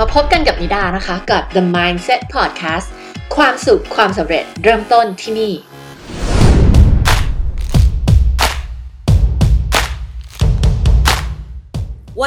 [0.00, 2.86] มาพบกันกับนิดานะคะ กับ The Mindset Podcast
[3.36, 5.52] ความสุขความสำเร็จเริ่มต้นที่นี่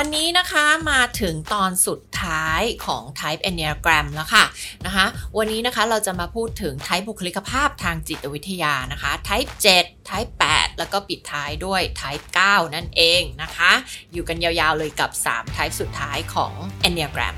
[0.02, 4.46] วันนี้นะคะมาถึงตอนสุดท้ายของ Type Enneagram แล้วค่ะ
[4.86, 5.06] นะคะ
[5.38, 13.72] วันนี้นะคะเราจะมาพูดถึง Type บุคลิกภาพทางจิตวิทยานะคะ Type 7 Type 8 แล้วก็ปิดท้ายด้วย Type 9 นั่นเองนะคะ
[14.14, 16.54] อยู่กันยาวๆเลยกับ 3 Type สุดท้ายของ
[16.88, 17.36] Enneagram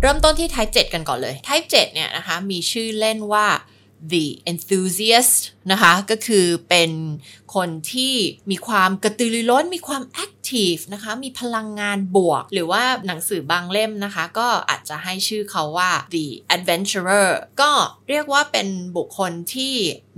[0.00, 3.46] เริ่มต้นที่ Type 7 กันก่อนเลย Type 7 เนี่ยนะคะมีชื่อเล่นว่า
[4.12, 5.36] the enthusiast
[5.72, 6.90] นะคะก็คือเป็น
[7.54, 8.14] คนที่
[8.50, 16.26] มีความกระตือรือร้นมีความ active นะคะมีพลังงานบวก หรือว่าหนังสือบางเล่มนะคะ ก็อาจจะให้ชื่อเขาว่า the
[16.56, 17.72] adventurer ก็
[18.08, 19.74] เรียกว่าเป็นบุคคลที่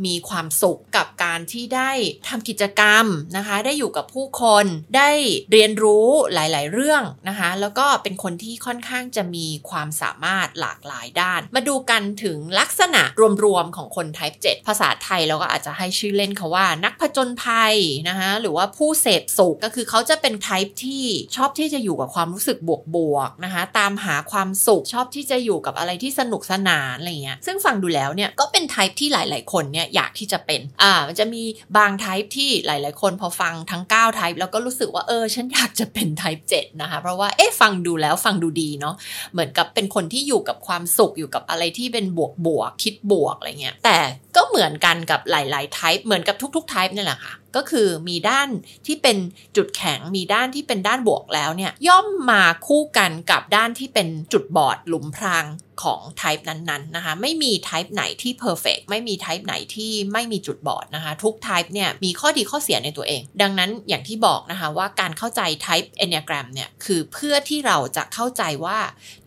[0.07, 1.93] มีความสุขกับการที่ได้
[2.29, 5.11] ทำกิจกรรมนะคะ ได้อยู่กับผู้คนได้
[5.52, 13.02] เรียนรู้หลาย ๆ เรื่องนะคะ แล้วก็เป็นคนที่ค่อนข้างจะมีความสามารถหลากหลายด้าน มาดูกันถึงลักษณะ
[13.45, 17.74] รวม ๆ ของคน type 7 ภาษาไทยเราก็อาจจะให้ชื่อเล่นเขาว่า นักผจญนภัย
[18.09, 21.04] นะคะหรือว่าผู้เสพสุขก็คือเขาจะเป็น type ที่
[21.37, 22.59] ชอบที่จะอยู่กับความรู้สึก
[22.96, 31.43] บวกๆนะคะตามหาความสุขชอบที่จะอยู่กับอะไรที่สนุกสนานอะไรเงี้ยซึ่งฟังดูแล้วเนี่ยก็เป็น type ที่หลาย ๆ คนเนี่ยอยากที่จะเป็นอ่ามันจะมี
[31.76, 38.95] บาง type ที่หลาย ๆ คนพอฟังทั้ง9 type แล้วก็รู้สึกว่าเออฉันอยากจะเป็น type 7นะคะเพราะว่าเอ๊ะฟังดูแล้วฟังดูดีเนาะ
[39.32, 43.98] เหมือนกับเป็นคนที่อยู่กับความสุขอยู่กับอะไรที่เป็นบวกบวกคิดบวกอะไรเงี้ยแต่
[44.37, 48.49] ก็เหมือนกันกับหลายๆ type เหมือนกับทุกๆ type นี่แหละค่ะก็คือมีด้าน
[48.87, 49.16] ที่เป็น
[49.57, 55.45] จุดแข็งมีด้านที่เป็นด้านบวกแล้วเนี่ยย่อมมาคู่กันกับด้านที่เป็นจุดบอดหลุมพราง
[55.83, 68.79] ของ type นั้นๆนะคะไม่มี type ไหนที่ perfect ไม่มี type ไหนที่ไม่มีจุดบอดนะคะทุก type เนี่ยมีข้อดีข้อเสียในตัวเอง ดังนั้นอย่างที่บอกนะคะว่าการเข้าใจ type enneagram เนี่ยคือเพื่อที่เราจะเข้าใจว่า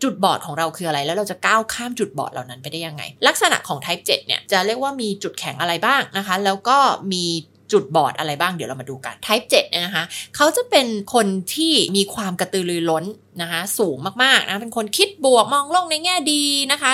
[0.02, 6.78] จุดบอดของเราคืออะไร แล้วเราจะก้าวข้ามจุดบอดเหล่านั้นไปได้ยังไง ลักษณะของ type 7เนี่ยจะเรียกว่ามีจุดแข็งอะไรบ้างนะคะแล้วก็
[7.12, 7.26] มี
[7.72, 10.04] จุดบอดอะไรบ้างเดี๋ยวเรามาดูกัน type 7เนี่ยนะคะ
[10.36, 13.06] เขาจะเป็นคนที่มีความกระตือรือร้น
[13.42, 16.90] นะคะสูงมากๆนะเป็นคนคิดบวกมองโลกในแง่ดีนะคะ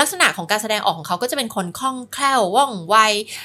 [0.00, 2.96] ลักษณะของการแสดงออกของเขาก็จะเป็นคนคล่องแคล่วว่องไว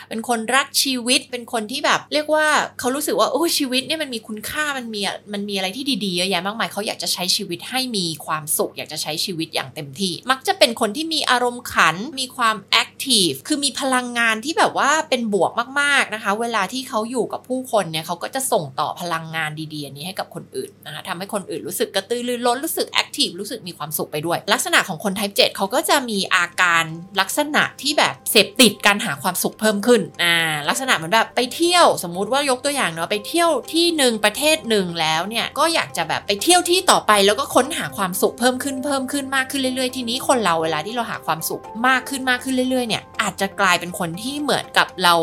[0.10, 2.46] เป็นคนรักชีวิต เป็นคนที่แบบ เรียกว่า
[2.80, 5.02] เขารู้สึกว่าโอ้ชีวิตเนี่ยมันมีคุณค่ามันมี
[5.34, 26.84] มันมีอะไรที่ดีๆเยอะแยะมากมายเขาอยากจะใช้ชีวิตให้มีความสุข อยากจะใช้ชีวิตอย่างเต็มที่ มักจะเป็นคนที่มีอารมณ์ขันมีความแอค ทีฟคือมีพลังงานที่แบบว่าเป็นบวกมากๆนะคะ เวลาที่เขาอยู่กับผู้คนเนี่ยเขาก็จะส่งต่อพลังงานดีๆนี้ให้กับคนอื่นนะคะทำให้คนอื่นรู้สึกกระตือรือร้นรู้สึกแอคทีฟรู้สึกมีความสุขไปด้วย ลักษณะของคน type 7เขาก็จะมีอาการ
[27.22, 30.35] ลักษณะที่แบบเสพติดการหาความสุขเพิ่มขึ้นอ่า
[30.69, 45.16] ลักษณะเหมือนแบบไปเที่ยวสมมุติว่ายกตัวอย่างเนาะไปเที่ยวที่หนึ่งประเทศหนึ่งแล้วเนี่ยก็อยากจะแบบไปเที่ยวที่ต่อไปแล้วก็ค้นหาความสุขเพิ่มขึ้นเพิ่มขึ้นมากขึ้นเรื่อยๆ ทีนี้คนเราเวลาที่เราหาความสุขมากขึ้นมากขึ้นเรื่อยเนี่ยอาจจะกลายเป็นคนที่เหมือนกับเรา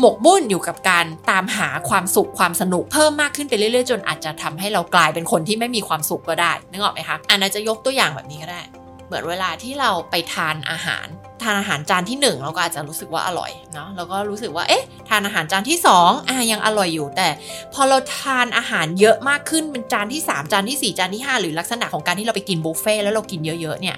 [0.00, 8.62] หมกมุ่นอยู่กับการตามหาความสุขความสนุกเพิ่มมากขึ้นไปเรื่อยๆ จนอาจจะทำให้เรากลายเป็นคนที่ไม่มีความสุขก็ได้นึกออกไหมคะอันนั้นจะยกตัวอย่างแบบนี้ก็ได้
[9.06, 11.06] เหมือนเวลาที่เราไปทานอาหาร
[11.42, 17.28] ทานอาหารจานที่ 1 เราก็อาจจะรู้สึกว่าอร่อยเนาะแล้วก็รู้สึกว่าเอ๊ะทานอาหารจานที่ 2อะยังอร่อยอยู่ แต่
[17.74, 23.96] พอเราทานอาหารเยอะมากขึ้นเป็นจานที่ 3 จานที่ 4 จานที่ 5 หรือลักษณะของการที่เราไปกินบุฟเฟ่แล้วเรากินเยอะๆเนี่ย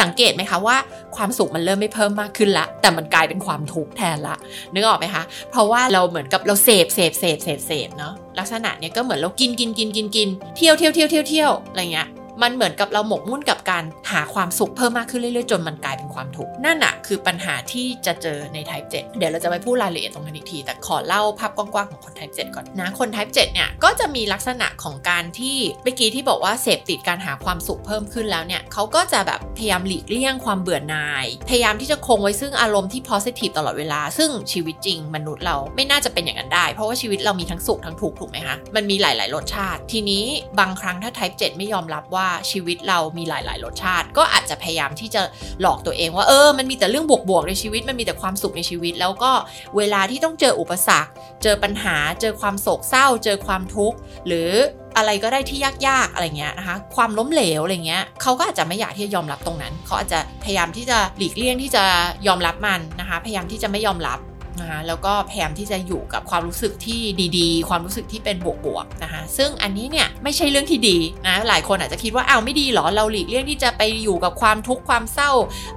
[0.00, 0.76] สังเกตไหมคะว่า
[1.16, 4.36] ความสุขมันเริ่มไม่เพิ่มมากขึ้นละ แต่มันกลายเป็นความทุกข์แทนละ
[4.74, 12.08] นึกออกไหมคะ เพราะว่าเราเหมือนกับเราเสพเสพเสพเสพเสพเนาะลักษณะเนี้ยก็เหมือนเรากินกินกินกินกินเที่ยวเที่ยวเที่ยวเที่ยวเที่ยวอะไรเงี้ย
[12.42, 34.00] มันเหมือนกับเราหมกมุ่นกับการหาความสุขเพิ่มมากขึ้นเรื่อยๆ จนมันกลายเป็นความทุกข์นั่นอะคือปัญหาที่จะเจอใน type 7 เดี๋ยวเราจะไปพูดรายละเอียดตรงนั้นอีกที แต่ขอเล่าภาพกว้างๆของคน type 7 ก่อนนะคน type 7 เนี่ยก็จะมีลักษณะของการที่เมื่อกี้ที่บอกว่าเสพติดการหาความสุขเพิ่มขึ้นแล้วเนี่ยเขาก็จะแบบพยายามหลีกเลี่ยงความเบื่อหน่าย พยายามที่จะคงไว้ซึ่งอารมณ์ที่ positive ตลอดเวลา
[34.18, 40.24] ซึ่งชีวิตจริงมนุษย์เราไม่น่าจะเป็นอย่างนั้นได้ เพราะว่าชีวิตเรามีทั้งสุขทั้งทุกข์ถูกไหมคะมันมีหลาย ๆ รสชาติ ทีนี้
[40.60, 45.22] บางครั้งถ้า type 7 ไม่ยอมรับว่าชีวิตเรามีหลาย ๆ รสชาติ ก็อาจจะพยายามที่จะ
[45.60, 49.32] หลอกตัวเองว่าเออ มันมีแต่เรื่องบวก ๆ ในชีวิต มันมีแต่ความสุขในชีวิต แล้วก็
[49.76, 51.10] เวลาที่ต้องเจออุปสรรค
[51.42, 54.50] เจอปัญหา เจอความโศกเศร้า เจอความทุกข์ หรือ
[54.96, 61.84] อะไรก็ได้ที่ยาก ๆ อะไรเงี้ยนะคะ ความล้มเหลวอะไรเงี้ยเขาก็อาจจะไม่อยากที่จะยอมรับตรงนั้น เขาอาจจะพยายามที่จะหลีกเลี่ยงที่จะ
[62.26, 64.18] ยอมรับมันนะคะ พยายามที่จะไม่ยอมรับ
[64.60, 67.00] นะคะแล้วก็พยายามที่จะอยู่กับความรู้สึกที่
[67.38, 68.36] ดีๆ ความรู้สึกที่เป็น
[68.66, 70.96] บวกๆนะคะซึ่งอันนี้เนี่ยไม่ใช่เรื่องที่ดี
[71.26, 75.30] นะหลายคนอาจจะคิดว่าอ้าวไม่ดีหรอเราหลีกเลี่ยงที่จะไปอยู่กับความทุกข์ความเศร้า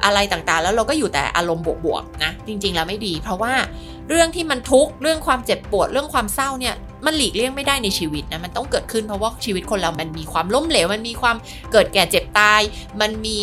[0.03, 3.53] อะไรต่างๆ แล้วเราก็อยู่แต่อารมณ์บวกๆนะจริงๆแล้วไม่ดี เพราะว่า
[4.09, 6.75] เรื่องที่มันทุกข์เรื่องความเจ็บปวดเรื่องความเศร้าเนี่ย
[7.05, 11.35] มันหลีกเลี่ยงไม่ได้ในชีวิตนะมันต้องเกิดขึ้นเพราะว่าชีวิตคนเรามันมีความล้มเหลวมันมีความ
[11.71, 12.61] เกิดแก่เจ็บตาย
[13.01, 13.41] มันมี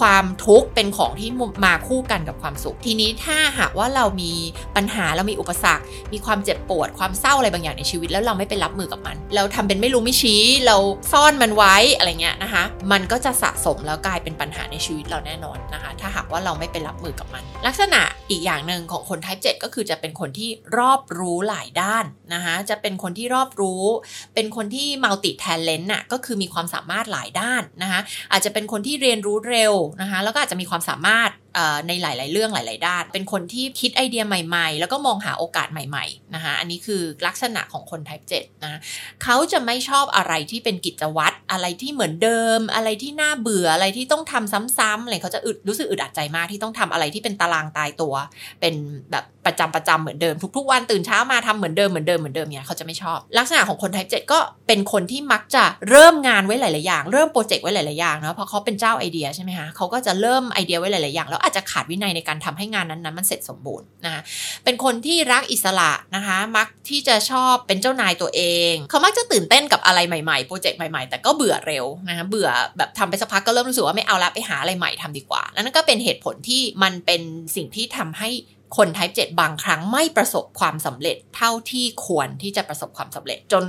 [0.00, 1.30] ความทุกข์เป็นของที่
[1.64, 4.32] มาคู่กันกับความสุข ทีนี้ถ้าหากว่าเรามี
[4.76, 10.76] ปัญหาเรามีอุปสรรค มีความเจ็บปวด ความเศร้าอะไรบางอย่างในชีวิต แล้วเราไม่ไปรับมือกับมัน เราทำเป็นไม่รู้ไม่ชี้ เรา
[11.12, 18.00] ซ่อนมันไว้อะไรเงี้ยนะคะ มันก็จะสะสมแล้วกลายเป็นปัญหาในชีวิตเราแน่นอนนะคะ ถ้าหากว่าเราไม่ไปรับมือกับมัน ลักษณะ
[18.30, 22.04] อีกอย่างหนึ่งของคน type 7 ก็คือจะเป็นคนที่รอบรู้หลายด้าน
[22.34, 23.84] นะคะจะเป็นคนที่รอบรู้
[24.34, 28.00] เป็นคนที่ multi talent น่ะก็คือมีความสามารถหลายด้านนะคะ
[28.32, 31.30] อาจจะเป็นคนที่เรียนรู้เร็วนะคะแล้วก็อาจจะมีความสามารถ
[31.88, 38.80] ในหลาย ๆ เรื่องหลาย ๆ ด้าน เป็นคนที่คิดไอเดียใหม่ ๆ แล้วก็มองหาโอกาสใหม่ ๆ นะคะอันนี้คือลักษณะของคน type 7 นะ
[39.22, 48.14] เขาจะไม่ชอบอะไรที่เป็นกิจวัตรอะไรที่เหมือนเดิม อะไรที่น่าเบื่ออะไรที่ต้องทำซ้ำๆอะไรเขาจะอึดรู้สึกอึดอัดใจมากที่ต้องทำอะไรที่เป็นตารางตายตัว
[48.60, 48.74] เป็น
[49.10, 64.22] แบบประจำประจำเหมือนเดิมทุก ๆ วันตื่นเช้ามาทำเหมือนเดิมเหมือนเดิมเหมือนเดิมเนี่ยเขาจะไม่ชอบ ลักษณะของคน type 7 ก็เป็นคนที่มักจะเริ่มงานไว้หลาย ๆ อย่าง เริ่มโปรเจกต์ไว้หลาย ๆ อย่างเนาะเพราะเขาเป็นเจ้าไอเดียใช่ไหมคะเขาก็จะเริ่มไอเดียไว้หลาย ๆ อย่างแล้วอาจจะขาดวินัยในการทำให้งานนั้นๆมันเสร็จสมบูรณ์นะคะ
[64.64, 68.42] เป็นคนที่รักอิสระนะคะมักที่จะชอบเป็นเจ้านายตัวเอ
[68.72, 72.48] ง เขามักจะตื่นเต้นกับอะไรใหม่ๆโปรเจกต์ใหม่ๆ แต่ก็เบื่อเร็วนะคะเบื่อ
[72.78, 77.22] แบบทำไปสักพักก็เริ่มรู้สึกว่าไม่เอาละไปหาอะไรใหม่ทำดีกว่าแล้วนั่นก็เป็นเหตุผลที่มันเป็น
[77.56, 78.30] สิ่งที่ทำให้
[78.76, 83.64] คน type 7 บางครั้งไม่ประสบความสำเร็จเท่าที่ควรที่จะประสบความสำเร็จจน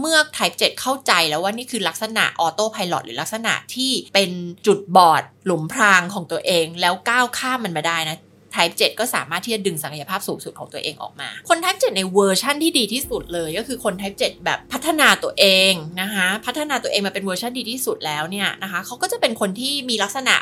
[0.00, 4.30] เมื่อ Type 7 เข้าใจแล้วว่านี่คือลักษณะ autopilot หรือลักษณะที่เป็น
[4.66, 8.16] จุดบอดหลุมพรางของตัวเองแล้วก้าวข้ามมันมาได้นะ
[8.54, 20.36] Type 7 ก็สามารถที่จะดึงศักยภาพสูงสุดของตัวเองออกมา คน Type 7 ในเวอร์ชั่นที่ดีที่สุดเลยก็คือคน Type 7 แบบพัฒนาตัวเองนะคะพัฒนาตัวเองมาเป็นเวอร์ชันดีที่สุดแล้วเนี่ยนะคะเขาก็จะเป็นคนที่มีลักษณะ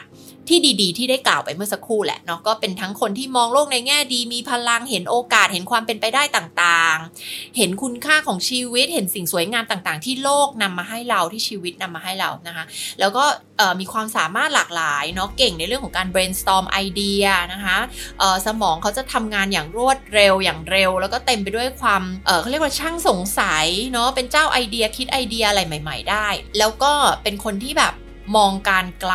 [0.48, 12.64] ที่ดีๆ ที่ได้กล่าวไปเมื่อสักครู่แหละเนาะก็เป็นทั้งคนที่มองโลกในแง่ดี มีพลังเห็นโอกาสเห็นความเป็นไปได้ต่างๆ เห็นคุณค่าของชีวิต เห็นสิ่งสวยงามต่างๆ ที่โลกนำมาให้เราที่ชีวิตนำมาให้เรานะคะ
[13.00, 13.24] แล้วก็
[13.80, 17.78] มีความสามารถหลากหลายเนาะเก่งในเรื่องของการ brainstorm ไอเดียนะคะ
[18.46, 22.02] สมองเขาจะทำงานอย่างรวดเร็วอย่างเร็ว แล้วก็เต็มไปด้วยความ
[22.40, 26.26] เขาเรียกว่าช่างสงสัยเนาะเป็นเจ้าไอเดียคิดไอเดียอะไรใหม่ ๆ ได้
[26.58, 27.94] แล้วก็เป็นคนที่แบบ
[28.36, 29.14] มองการไกล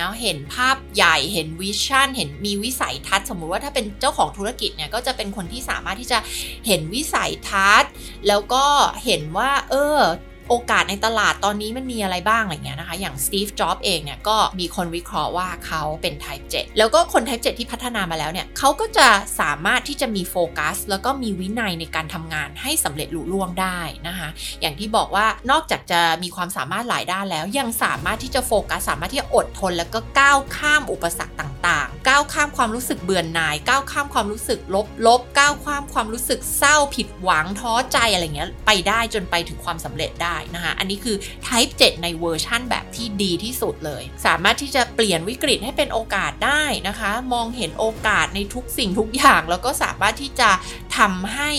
[0.00, 6.18] นะเห็นภาพใหญ่เห็นวิชั่น เห็นมีวิสัยทัศน์สมมุติว่าถ้าเป็นเจ้าของธุรกิจเนี่ยก็จะเป็นคนที่สามารถที่จะ
[6.66, 7.90] เห็นวิสัยทัศน์
[8.28, 8.64] แล้วก็
[9.04, 9.98] เห็นว่า เออ
[10.48, 19.08] โอกาสในตลาดตอนนี้มันมีอะไรบ้างอะไรเงี้ยนะคะ อย่างสตีฟจ็อบเองเนี่ยก็มีคนวิเคราะห์ว่าเขาเป็น type 7 แล้วก็คน type 7 ที่พัฒนามาแล้วเนี่ยเขาก็จะ
[19.40, 24.28] สามารถที่จะมีโฟกัส แล้วก็มีวินัยในการทำงานให้สำเร็จลุล่วงได้นะคะ
[24.60, 41.16] อย่างที่บอกว่านอกจากจะมีความสามารถหลายด้านแล้ว ยังสามารถที่จะโฟกัส สามารถที่จะอดทน แล้วก็ก้าวข้ามอุปสรรคต่างๆ ก้าวข้ามความรู้สึกเบื่อหน่าย ก้าวข้ามความรู้สึกลบลบก้าวข้ามความรู้สึกเศร้าผิดหวังท้อใจอะไรเงี้ยไปได้จนไปถึงความสำเร็จได้นะคะ อันนี้คือ
[41.46, 50.50] Type 7 ในเวอร์ชั่นแบบที่ดีที่สุดเลย สามารถที่จะเปลี่ยนวิกฤตให้เป็นโอกาสได้นะคะ มองเห็นโอกาสในทุกสิ่งทุกอย่าง แล้วก็สามารถที่จะ
[50.98, 51.50] ทำให้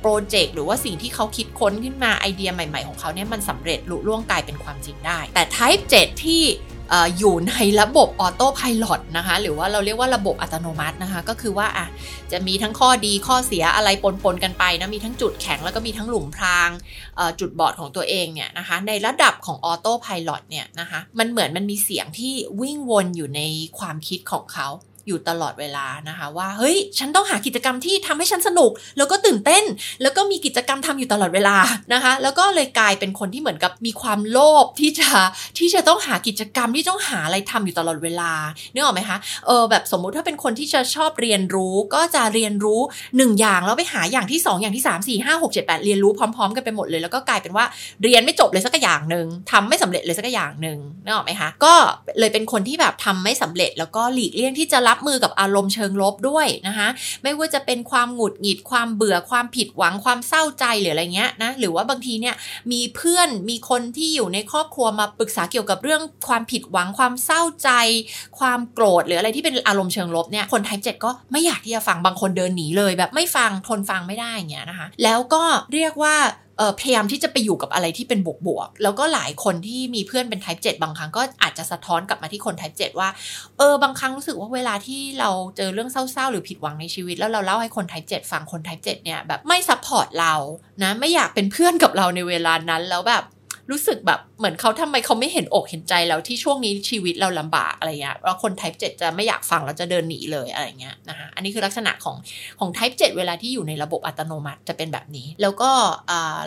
[0.00, 6.42] โปรเจกต์หรือว่าสิ่งที่เขาคิดค้นขึ้นมาไอเดียใหม่ ๆ ของเขาเนี่ยมันสำเร็จลุล่วงกลายเป็นความจริงได้ แต่ Type 7 ที่
[7.18, 11.86] อยู่ในระบบออโต้พายโนะคะ หรือว่าเราเรียกว่าระบบอัตโนมัตินะคะ ก็คือว่าอะ
[12.32, 16.70] จะมีทั้งข้อดีข้อเสียอะไรปนๆกันไปนะมีทั้งจุดแข็งแล้วก็มีทั้งหลุมพราง
[17.40, 23.40] จุดบอดของตัวเองเนี่ยนะคะในระดับของออโต้พายโเนี่ยนะคะมันเหมือนมันมีเสียงที่วิ่งวนอยู่ใน
[23.78, 24.68] ความคิดของเขา
[25.06, 29.64] อยู่ตลอดเวลานะคะว่าเฮ้ย ฉันต้องหากิจกรรมที่ทำให้ฉันสนุก แล้วก็ตื่นเต้น
[30.02, 31.56] แล้วก็มีกิจกรรมทำอยู่ตลอดเวลา
[31.92, 35.08] นะคะ แล้วก็เลยกลายเป็นคนที่เหมือนกับมีความโลภที่จะ
[35.58, 38.32] ที่จะต้องหากิจกรรมที่ต้องหาอะไรทำอยู่ตลอดเวลา
[38.72, 47.64] เนื้อออกไหมคะเออแบบสมมุติถ้าเป็นคนที่จะชอบเรียนรู้ก็จะเรียนรู้ 1 อย่างแล้วไปหาอย่างที่ 2 อย่างที่ 3 4 5 6 7 8 เรียนรู้พร้อม ๆ กันไปหมดเลย แล้วก็กลายเป็นว่า
[48.02, 51.74] เรียนไม่จบเลยสักอย่างหนึ่งทำไม่สำเร็จเลยสักอย่างหนึ่งนึกออกไหมคะก็
[52.18, 56.88] เลยเป็นคนที่แบบทำไม่สำเร็จแล้วก็หลีกเลี่ยงที่จะรับมือกับอารมณ์เชิงลบด้วยนะคะ
[57.22, 62.34] ไม่ว่าจะเป็นความหงุดหงิดความเบื่อความผิดหวังความเศร้าใจหรืออะไรเงี้ยนะหรือว่าบางทีเนี่ย
[62.72, 67.70] มีเพื่อนมีคนที่อยู่ในครอบครัวมาปรึกษาเกี่ยวกับเรื่องความผิดหวังความเศร้าใจ
[68.38, 76.16] ความโกรธหรืออะไรที่เป็นอารมณ์เชิงลบเนี่ยคน type เจ็ดก็ไม่อยากที่จะฟังบางคนเดินหนีเลยแบบไม่ฟังทนฟังไม่ได้เงี้ยนะคะ แล้วก็เรียกว่า
[76.80, 83.08] พยายามที่จะไปอยู่กับอะไรที่เป็นบวกบวกแล้วก็หลายคนที่มีเพื่อนเป็น type 7 บางครั้งก็อาจจะสะท้อนกลับมาที่คน type 7 ว่า
[83.58, 90.34] เออบางครั้งรู้สึกว่าเวลาที่เราเจอเรื่องเศร้าๆ หรือผิดหวังในชีวิต แล้วเราเล่าให้คน type 7 ฟังคน type 7 เนี่ยแบบไม่ support เรา
[90.82, 93.24] นะไม่อยากเป็นเพื่อนกับเราในเวลานั้นแล้วแบบ
[93.70, 102.16] รู้สึกแบบ เหมือนเขาทำไมเขาไม่เห็นอกเห็นใจแล้วที่ช่วงนี้ชีวิตเราลำบากอะไรเงี้ยแล้วคน type 7 จะไม่อยากฟังแล้วจะเดินหนีเลยอะไรเงี้ยนะคะอันนี้คือลักษณะของ
[102.60, 105.70] ของ type 7 เวลาที่อยู่ในระบบอัตโนมัติจะเป็นแบบนี้ แล้วก็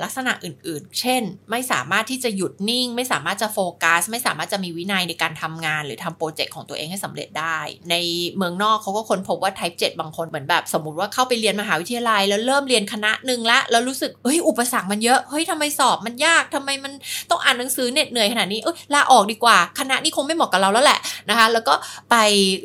[0.04, 7.58] ลักษณะอื่นๆ เช่น ไม่สามารถที่จะหยุดนิ่ง ไม่สามารถจะโฟกัส ไม่สามารถจะมีวินัยในการทำงาน หรือทำโปรเจกต์ของตัวเองให้สำเร็จได้
[7.92, 7.96] ใน
[8.38, 16.94] เมืองนอกเขาก็ค้นพบว่า type 7 บางคนเหมือนแบบ สมมติว่าเข้าไปเรียนมหาวิทยาลัย แล้วเริ่มเรียนคณะหนึ่งละแล้วรู้สึกเฮ้ยอุปสรรคมันเยอะเฮ้ยทำไมสอบมันยากทำไมมัน
[17.30, 21.75] ต้องอ่านหนังสือเหน็ดเหนื่อยขนาดนี้เอ้ยลาออกดีกว่า คณะนี้คงไม่เหมาะกับเราแล้วแหละนะคะ แล้วก็
[22.12, 22.15] ไป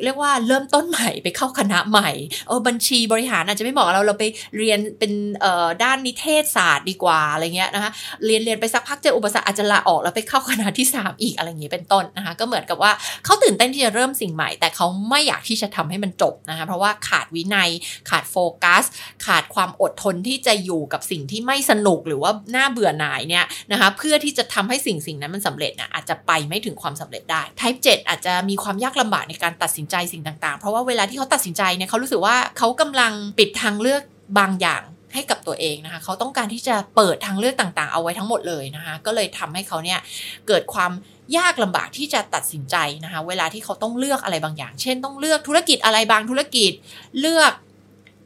[0.03, 2.09] เรียกว่าเริ่มต้นใหม่ไปเข้าคณะใหม่
[2.47, 4.23] เออบัญชีบริหารอาจจะไม่เหมาะกับเราเราไป
[4.57, 5.11] เรียนเป็น
[5.41, 7.91] เอ่อด้านนิเทศศาสตร์ดีกว่าอะไรเงี้ยนะคะ
[8.25, 12.91] เรียนเรียนไปสักพักเจออุปสรรคอาจจะลาออกแล้วไปเข้าคณะที่ 3 อีกอะไรเงี้ยเป็นต้นนะคะ ก็เหมือนกับว่า
[13.25, 17.69] เขาตื่นเต้นที่จะเริ่มสิ่งใหม่ แต่เขาไม่อยากที่จะทำให้มันจบนะคะเพราะว่าขาดวินัย
[18.09, 18.83] ขาดโฟกัส
[19.25, 34.01] ขาดความอดทนที่จะอยู่กับสิ่งที่ไม่สนุกหรือว่าน่าเบื่อหน่ายเนี่ยนะคะเพื่อที่จะทำให้สิ่งสิ่งนั้นมันสำเร็จนะอาจจะไปไม่ถึงความสำเร็จได้ type 7 อาจจะมีความยากลำบากในการตัดสินใจสิ่งต่างๆ เพราะว่าเวลาที่เขาตัดสินใจเนี่ยเขารู้สึกว่าเขากำลังปิดทางเลือก
[34.39, 34.83] บางอย่าง
[35.13, 39.99] ให้กับตัวเองนะคะเขาต้องการที่จะเปิดทางเลือกต่างๆ เอาไว้ทั้งหมดเลยนะคะก็เลยทำให้เขาเนี่ย
[40.47, 40.91] เกิดความ
[41.37, 46.71] ยากลำบากที่จะตัดสินใจนะคะเวลาที่เขาต้องเลือกอะไรบางอย่าง เช่นต้องเลือกธุรกิจอะไรบางธุรกิจ
[47.19, 47.53] เลือก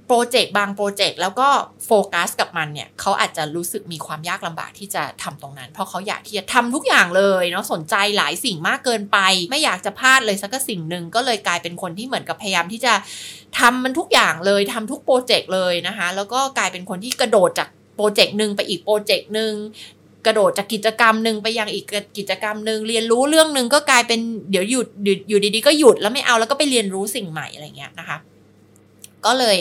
[0.08, 1.50] โปรเจกต์บางโปรเจกต์แล้วก็
[1.86, 9.18] โฟกัสกับมันเนี่ยเขาอาจจะรู้สึกมีความยากลำบากที่จะทำตรงนั้น เพราะเขาอยากที่จะทำทุกอย่างเลยเนาะสนใจหลายสิ่งมากเกินไป
[9.52, 12.94] ไม่อยากจะพลาดเลยสักสิ่งหนึ่งก็เลยกลายเป็นคนที่เหมือนกับพยายามที่จะ
[13.60, 19.54] ทำมันทุกอย่างเลยทำทุกโปรเจกต์เลยนะคะแล้วก็กลายเป็นคนที่กระโดดจากโปรเจกต์หนึ่งไปอีกโปรเจกต์หนึ่ง
[20.26, 21.86] กระโดดจากกิจกรรมหนึ่งไปยังอีก
[22.18, 24.20] กิจกรรมหนึ่งเรียนรู้เรื่องหนึ่งก็กลายเป็น
[24.52, 24.88] เดี๋ยวหยุด
[25.30, 28.18] อยู่ดีๆก็หยุดแล้วไม่เอาแล้วก็ไปเรียนรู้สิ่งใหม่อะไรเงี้ยนะคะ
[29.26, 29.58] ก็เลย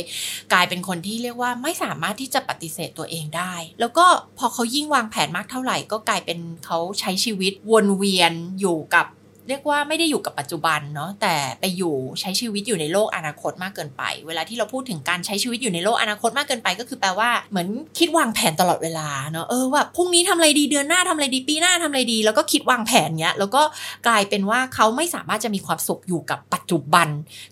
[0.53, 4.07] กลายเป็นคนที่เรียกว่าไม่สามารถที่จะปฏิเสธตัวเองได้ แล้วก็
[4.39, 9.07] พอเขายิ่งวางแผนมากเท่าไหร่ ก็กลายเป็นเขาใช้ชีวิตวนเวียนอยู่กับ
[9.49, 23.63] เรียกว่าไม่ได้อยู่กับปัจจุบันเนาะแต่ไปอยู่ใช้ชีวิตอยู่ในโลกอนาคตมากเกินไป เวลาที่เราพูดถึงการใช้ชีวิตอยู่ในโลกอนาคตมากเกินไป ก็คือแปลว่าเหมือนคิดวางแผนตลอดเวลาเนาะเออว่าพรุ่งนี้ทำอะไรดีเดือนหน้าทำอะไรดีปีหน้าทำอะไรดี แล้วก็คิดวางแผนเนี้ยแล้วก็
[24.07, 27.09] กลายเป็นว่าเขาไม่สามารถจะมีความสุขอยู่กับปัจจุบัน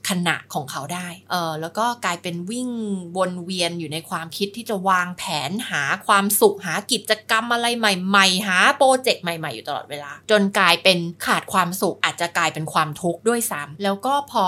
[0.08, 2.68] ขณะของเขาได้เออแล้วก็กลายเป็นวิ่ง
[3.16, 14.44] วนเวียนอยู่ในความคิดที่จะวางแผนหาความสุขหากิจกรรมอะไรใหม่ ๆ หาโปรเจกต์ใหม่ ๆ อยู่ตลอดเวลา จนกลายเป็นขาดความสุขอาจจะกลายเป็นความทุกข์ด้วยซ้ำแล้วก็พอ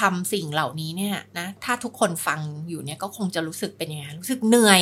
[0.00, 4.80] ทำสิ่งเหล่านี้เนี่ยนะถ้าทุกคนฟังอยู่เนี่ยก็คงจะรู้สึกเป็นยังไงรู้สึกเหนื่อย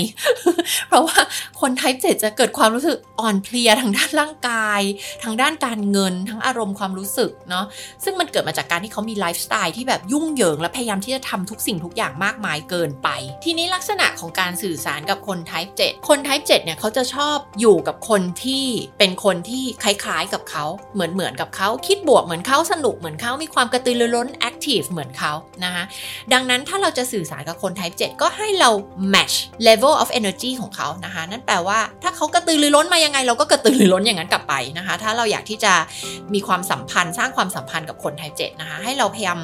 [0.89, 1.19] เพราะว่า
[1.61, 4.81] คนไทป์เจ็จะเกิดความรู้สึกอ่อนเพลียทางด้านร่างกาย
[5.25, 7.65] ทางด้านการเงินทั้งอารมณ์ความรู้สึกเนาะ
[8.05, 13.09] ซึ่งมันเกิดมาจากการที่เขามีไลฟ์สไตล์ที่แบบยุ่งเหยิง และพยายามที่จะทำทุกสิ่งทุกอย่างมากมายเกินไป
[13.45, 18.65] ทีนี้ลักษณะของการสื่อสารกับคน type 7 คน type 7 เนี่ยเขาจะชอบอยู่กับคนที่
[18.99, 25.33] เป็นคนที่คล้ายๆกับเขาเหมือนเหมือนกับเขาคิดบวกเหมือนเขาสนุกเหมือนเขามีความกระตือรือร้น active เหมือนเขา
[25.65, 25.85] นะคะ
[26.33, 28.71] ดังนั้นถ้าเราจะสื่อสารกับคน type 7 ก็ให้เรา
[29.15, 29.35] match
[29.67, 35.73] level of energy ของเขานะคะนั่นแปลว่าถ้าเขากระตือรือร้นมายังไง เราก็กระตือรือร้นอย่างนั้นกลับไปนะคะ ถ้าเราอยากที่จะ
[36.35, 39.39] มีความสัมพันธ์ สร้างความสัมพันธ์กับคน type 7 นะคะให้เราพยายาม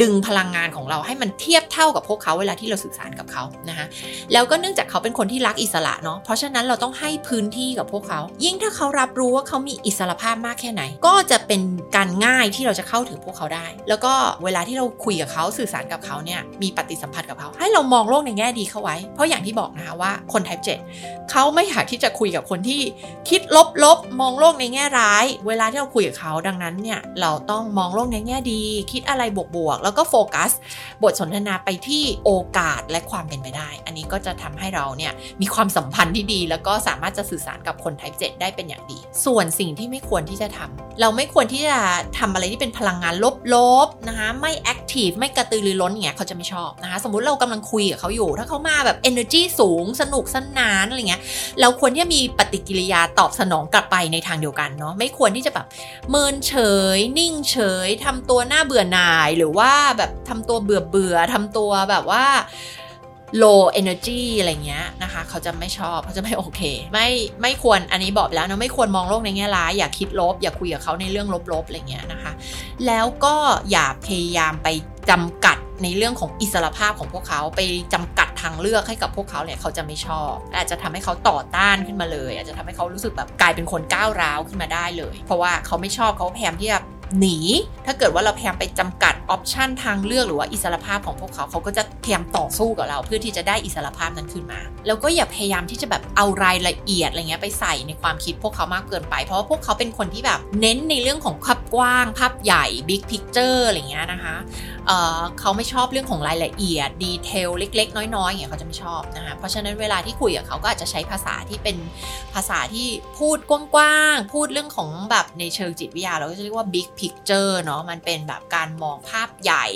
[0.00, 3.86] ดึงพลังงานของเราให้มันเทียบเท่ากับพวกเขาเวลาที่เราสื่อสารกับเขานะคะ
[4.32, 11.60] แล้วก็เนื่องจากเขาเป็นคนที่รักอิสระเนาะเพราะฉะนั้นเราต้องให้พื้นที่กับพวกเขา ยิ่งถ้าเขารับรู้ว่าเขามีอิสระภาพมากแค่ไหน ก็จะเป็น
[11.96, 14.12] การง่ายที่เราจะเข้าถึงพวกเขาได้ แล้วก็
[14.44, 20.64] เวลาที่เราคุยกับเขาสื่อสารกับเขาเนี่ยมีปฏิสัมพันธ์กับเขา ให้เรามองโลกในแง่ดีเข้าไว้ เพราะอย่างที่บอกนะคะว่าคน type
[20.94, 22.80] 7เขาไม่อยากที่จะคุยกับคนที่
[23.28, 23.40] คิด
[23.84, 28.60] ลบๆมองโลกในแง่ร้าย เวลาที่เราคุยกับเขาดังนั้นเนี่ยเราต้องมองโลกในแง่ดี
[28.92, 29.22] คิดอะไร
[29.56, 30.50] บวกๆแล้วก็โฟกัส
[31.02, 41.77] บทสนทนาไปที่โอกาสและความเป็นไปได้ อันนี้ก็จะทำให้เราเนี่ยมีความสัมพันธ์ที่ดี แล้วก็สามารถจะสื่อสารกับคน type 7 ได้เป็นอย่างดี ส่วนสิ่งที่ไม่ควรที่จะทำเราไม่ควรที่จะ
[42.18, 43.14] ทำอะไรที่เป็นพลังงาน
[43.54, 43.56] ล
[43.86, 51.22] บๆนะคะไม่ active ไม่กระตือรือร้นอย่างเงี้ยเขาจะไม่ชอบนะคะสมมุติเรากำลังคุยกับเขาอยู่ ถ้าเขามาแบบ energy สูงสนุกสนานอะไรเงี้ย
[51.60, 55.66] เราควรที่จะมีปฏิกิริยาตอบสนองกลับไปในทางเดียวกันเนาะไม่ควรที่จะแบบ
[56.10, 56.54] เมินเฉ
[56.96, 57.56] ย นิ่งเฉ
[57.86, 62.24] ยทำตัวหน้าเบื่อหน่ายหรือว่าแบบทำตัวเบื่อเบื่อทำตัวแบบว่า
[63.42, 66.60] low energy อะไรเงี้ยนะคะ เขาจะไม่ชอบเขาจะไม่โอเค
[66.92, 67.08] ไม่
[67.42, 72.32] ไม่ควรอันนี้บอกแล้วนะไม่ควรมองโลกในแง่ร้าย อย่าคิดลบ อย่าคุยกับเขาในเรื่องลบๆอะไรเงี้ยนะคะ
[72.86, 73.36] แล้วก็
[73.70, 74.68] อย่าพยายามไป
[75.10, 77.60] จำกัดในเรื่องของอิสรภาพของพวกเขาไป
[77.94, 86.78] จำกัดทางเลือกให้กับพวกเขาเนี่ยเขาจะไม่ชอบอาจจะทำให้เขาต่อต้านขึ้นมาเลย อาจจะทำให้เขารู้สึกแบบกลายเป็นคนก้าวร้าวขึ้นมาได้เลย เพราะว่าเขาไม่ชอบเขาพยายามที่จะ
[87.20, 87.38] หนี
[87.86, 104.34] ถ้าเกิดว่าเราพยายามไปจำกัด option ทางเลือกหรือว่าอิสรภาพของพวกเขาเขาก็จะพยายามต่อสู้กับเราเพื่อที่จะได้อิสรภาพนั้นขึ้นมา แล้วก็อย่าพยายามที่จะแบบเอารายละเอียดอะไรเงี้ยไปใส่ในความคิดพวกเขามากเกินไป เพราะว่าพวกเขาเป็นคนที่แบบเน้นในเรื่องของภาพกว้าง ภาพใหญ่ big picture อะไรเงี้ยนะคะ
[104.86, 111.76] เขาไม่ชอบเรื่องของรายละเอียด detail เล็ก ๆ น้อยๆอย่างเงี้ยเขาจะไม่ชอบนะคะเพราะฉะนั้นเวลาที่คุยกับเขาก็อาจจะใช้ภาษาที่เป็น
[112.34, 112.86] ภาษาที่
[113.18, 119.66] พูดกว้างๆพูดเรื่องของแบบในเชิงจิตวิทยาเราก็จะเรียกว่า big พิกเจอร์เนาะมันเป็นแบบการมองภาพใหญ่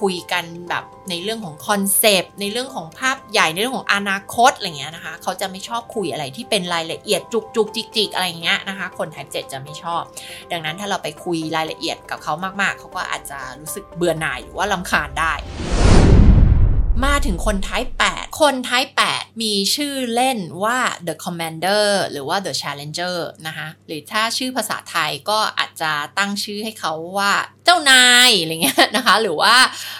[0.00, 10.02] คุยกันแบบในเรื่องของคอนเซปต์ในเรื่องของภาพใหญ่ในเรื่องของอนาคตอะไรเงี้ยนะคะ เขาจะไม่ชอบคุยอะไรที่เป็นรายละเอียดจุกจุกจิกจิกอะไรเงี้ยนะคะ คน type 7จะไม่ชอบ
[10.52, 15.32] ดังนั้นถ้าเราไปคุยรายละเอียดกับเขามากๆ เขาก็อาจจะรู้สึกเบื่อหน่ายหรือว่าลำคาญได้
[17.04, 27.32] มาถึงคนท้าย 8 คนท้าย 8 มีชื่อเล่นว่า the commander หรือว่า the challenger นะคะหรือถ้าชื่อภาษาไทยก็อาจจะตั้งชื่อให้เขาว่า
[27.64, 29.54] เจ้านายอะไรเงี้ยนะคะ หรือว่า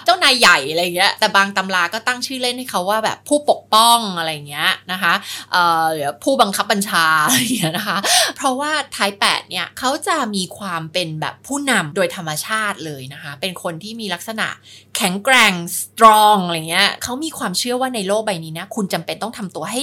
[0.05, 5.13] เจ้านายใหญ่อะไรเงี้ยแต่บางตำราก็ตั้งชื่อเล่นให้เขาว่าแบบผู้ปกป้องอะไรเงี้ยนะคะ
[5.51, 7.97] เอ่อหรือผู้บังคับบัญชาอะไรเงี้ยนะคะ
[8.35, 14.47] เพราะว่าไทป์แปดเนี่ยเขาจะมีความเป็นแบบผู้นำโดยธรรมชาติเลยนะคะ เป็นคนที่มีลักษณะ
[14.97, 19.81] แข็งแกร่งสตรองอะไรเงี้ยเขามีความเชื่อว่าในโลกใบนี้นะคุณจำเป็นต้องทำตัวให้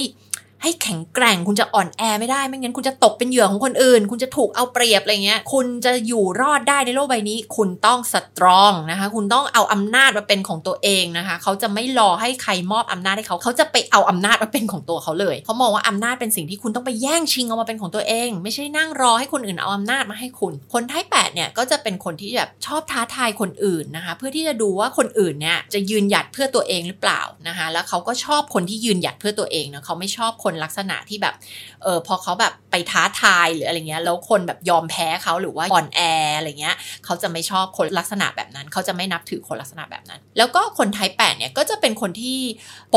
[0.63, 31.35] ให้แข็งแกร่งคุณจะอ่อนแอไม่ได้ไม่งั้นคุณจะตกเป็นเหยื่อของคนอื่น คุณจะถูกเอาเปรียบอะไรเงี้ย คุณจะอยู่รอดได้ในโลกใบนี้ คุณต้องสตรองนะคะ คุณต้องเอาอำนาจมาเป็นของตัวเองนะคะ เขาจะไม่รอให้ใครมอบอำนาจให้เขา เขาจะไปเอาอำนาจมาเป็นของตัวเขาเลยเขามองว่าอำนาจเป็นสิ่งที่คุณต้องไปแย่งชิงเอามาเป็นของตัวเอง ไม่ใช่นั่งรอให้คนอื่นเอาอำนาจมาให้คุณ คนท้ายแปดเนี่ยก็จะเป็นคนที่แบบชอบท้าทายคนอื่นนะคะ เพื่อที่จะดูว่าคนอื่นเนี่ยจะยืนหยัดเพื่อตัวเองหรือเปล่านะคะ แล้วเขาก็ชอบคนที่ยืนหยัดเพื่อตัวเองนะเขาไม่ชอบคนลักษณะที่แบบ
[31.83, 36.01] เออพอเขาแบบไปท้าทายหรืออะไรเงี้ยแล้วคนแบบยอมแพ้เขาหรือว่าอ่อนแอ
[36.37, 42.39] อะไรเงี้ยเขาจะไม่ชอบคนลักษณะแบบนั้น เขาจะไม่นับถือคนลักษณะแบบนั้น แล้วก็คนไทยแปดเนี่ยก็จะเป็นคนที่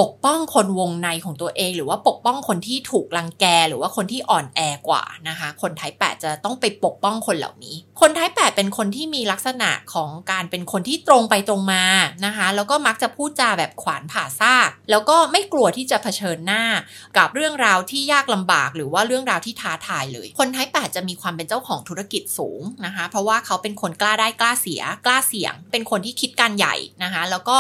[0.00, 11.84] ปกป้องคนวงในของตัวเอง หรือว่าปกป้องคนที่ถูกรังแกหรือว่าคนที่อ่อนแอกว่านะคะคนไทยแปดจะต้องไปปกป้องคนเหล่านี้ คนไทยแปดเป็นคนที่มีลักษณะของการเป็นคนที่ตรงไปตรงมา
[12.26, 16.62] นะคะแล้วก็มักจะพูดจาแบบขวานผ่าซาก แล้วก็ไม่กลัวที่จะเผชิญหน้า
[17.16, 27.57] กับเรื่องราวที่ยากลำบาก หรือว่าเรื่องราวที่ท้าทายเลย คนไทยแปดจะมีความเป็นเจ้าของธุรกิจสูงนะคะ เพราะว่าเขาเป็นคนกล้าได้กล้าเสีย กล้าเสี่ยง เป็นคนที่คิดการใหญ่นะคะ แล้วก็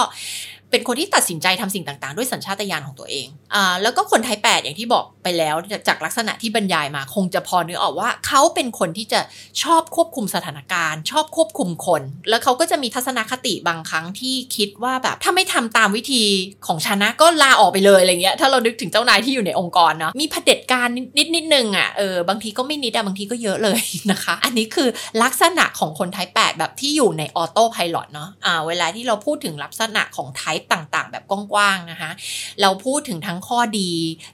[0.74, 5.56] เป็นคนที่ตัดสินใจทำสิ่งต่าง ๆ ด้วยสัญชาตญาณของตัวเองอ่าแล้วก็คนไทยแปดอย่างที่บอกไปแล้ว
[5.88, 9.20] จากลักษณะที่บรรยายมาคงจะพอนึกออกว่าเขาเป็นคนที่จะ
[9.62, 16.22] ชอบควบคุมสถานการณ์ ชอบควบคุมคน แล้วเขาก็จะมีทัศนคติบางครั้งที่คิดว่าแบบถ้าไม่ทำตามวิธี
[16.66, 24.88] ของชนะก็ลาออกไปเลยอะไรเงี้ยถ้าเรานึกถึงเจ้านายที่อยู่ในองค์กรเนาะมีเผด็จการนิดนิดนึงอะเออบางทีก็ไม่นิดอะบางทีก็เยอะเลยนะคะ อันนี้คือ
[25.22, 32.10] ลักษณะของคนไทยแปดแบบที่อยู่ในออโต้พายロเนาะอ่าเวลาที่เราพูดถึงลักษณะของไทป์ต่างๆ แบบกว้างๆนะคะ
[32.60, 33.90] เราพูดถึงทั้งข้อดี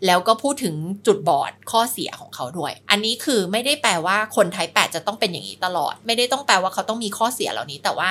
[0.07, 0.75] แล้วก็พูดถึง
[1.07, 8.11] จุดบอดข้อเสียของเขาด้วย อันนี้คือไม่ได้แปลว่าคนไทยแปดจะต้องเป็นอย่างนี้ตลอด ไม่ได้ต้องแปลว่าเขาต้องมีข้อเสียเหล่านี้ แต่ว่า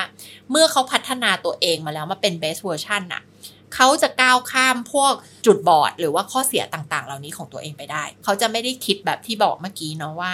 [0.52, 3.24] เมื่อเขาพัฒนาตัวเองมาแล้วมาเป็น best version น่ะ
[3.76, 5.14] เขาจะก้าวข้ามพวก
[5.46, 10.34] จุดบอด หรือว่าข้อเสียต่างๆ เหล่านี้ของตัวเองไปได้ เขาจะไม่ได้คิดแบบที่บอกเมื่อกี้เนาะว่า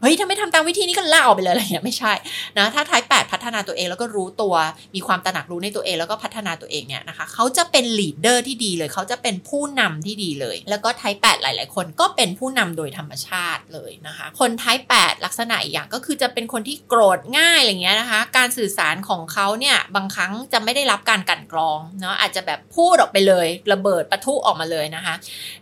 [0.00, 2.12] เฮ้ยถ้าไม่ทำตามวิธีนี้ก็ลาออกไปเลยอะไรเงี้ยไม่ใช่
[2.58, 4.54] นะถ้า type แปดพัฒนาตัวเองแล้วก็รู้ตัว
[4.94, 25.14] มีความตระหนักรู้ในตัวเองแล้วก็พัฒนาตัวเองเนี่ยนะคะเขาจะเป็น leader ที่ดีเลยเขาจะเป็นผู้นำที่ดีเลย แล้วก็ type แปดหลาย ๆ คนก็เป็นผู้นำโดยธรรมชาติเลยนะคะคน type แปดลักษณะอีกอย่างก็คือจะเป็นคนที่โกรธง่ายอะไรเงี้ยนะคะ การสื่อสารของเขาเนี่ยบางครั้งจะไม่ได้รับการกลั่นกรองเนาะอาจจะแบบพูดออกไปเลย ระเบิดปะทุออกมาเลยนะคะ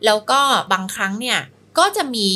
[0.04, 0.40] แล้วก็
[0.72, 1.38] บางครั้งเนี่ย
[1.78, 2.28] ก็จะมี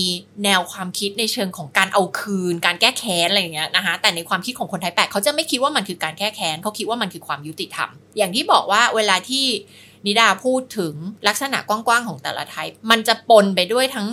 [0.45, 9.45] แนวความคิดในเชิงของการเอาคืน การแก้แค้นอะไรอย่างเงี้ยนะคะแต่ในความคิดของคนไทยแปลกเขาจะไม่คิดว่ามันคือการแก้แค้นเขาคิดว่ามันคือความยุติธรรม อย่างที่บอกว่าเวลาที่
[10.07, 10.95] นิดาพูดถึง
[11.29, 14.09] ลักษณะกว้างๆของแต่ละไทป์มันจะปนไปด้วยทั้ง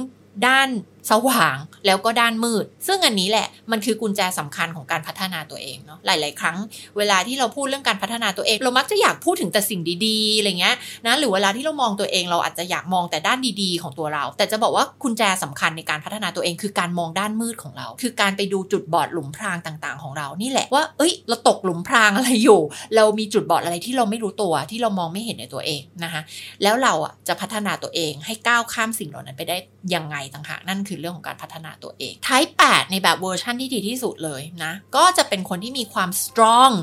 [0.48, 0.70] ด้าน
[1.12, 6.58] สว่างแล้วก็ด้านมืด ซึ่งอันนี้แหละมันคือกุญแจสำคัญของการพัฒนาตัวเองเนาะหลาย ๆ ครั้ง
[6.98, 22.62] เวลาที่เราพูดเรื่องการพัฒนาตัวเอง เรามักจะอยากพูดถึงแต่สิ่งดีๆอะไรเงี้ยนะหรือเวลาที่เรามองตัวเองเราอาจจะอยากมองแต่ด้านดีๆ ของตัวเรา แต่จะบอกว่ากุญแจสำคัญในการพัฒนาตัวเอง คือการมองด้านมืดของเรา คือการไปดูจุดบอดหลุมพรางต่าง ๆ ของเรานี่แหละว่าเอ้ยเราตกหลุมพรางอะไรอยู่
[22.96, 26.22] เรามีจุดบอดอะไรที่เราไม่รู้ตัวที่เรามองไม่เห็นในตัวเองนะคะ
[26.64, 29.58] แล้วเราอะจะพัฒนาตัวเองให้ก้าวข้ามสิ่งเหล่านั้นไปได้
[29.96, 36.74] ยังไงต่างหากนั่นคือเรื่องของการพัฒนาตัวเอง Type 8 ในแบบเวอร์ชันที่ดีที่สุดเลยนะ ก็จะเป็นคนที่มีความ strong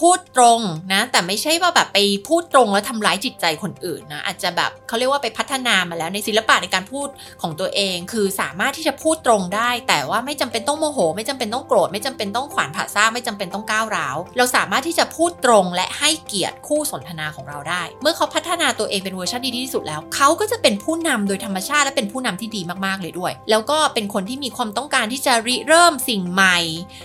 [0.00, 0.60] พูดตรง
[0.92, 1.98] นะ แต่ไม่ใช่ว่าแบบไป
[2.28, 7.08] พูดตรงแล้วทำร้ายจิตใจคนอื่นนะ อาจจะแบบเขาเรียกว่าไปพัฒนามาแล้วในศิลปะในการพูด
[7.42, 26.58] ของตัวเอง คือสามารถที่จะพูดตรงได้ แต่ว่าไม่จำเป็นต้องโมโห ไม่จำเป็นต้องโกรธไม่จำเป็นต้องขวานผ่าซ่าไม่จำเป็นต้องก้าวร้าวเราสามารถที่จะพูดตรงและให้เกียรติคู่สนทนาของเราได้ เมื่อเขาพัฒนาตัวเองเป็นเวอร์ชันดีที่สุดแล้ว เขาก็จะเป็นผู้นำโดยธรรมชาติและเป็นผู้นำที่ดีมากๆเลยด้วยแล้วก็เป็นคนที่มีความต้องการที่จะริเริ่มสิ่งใหม่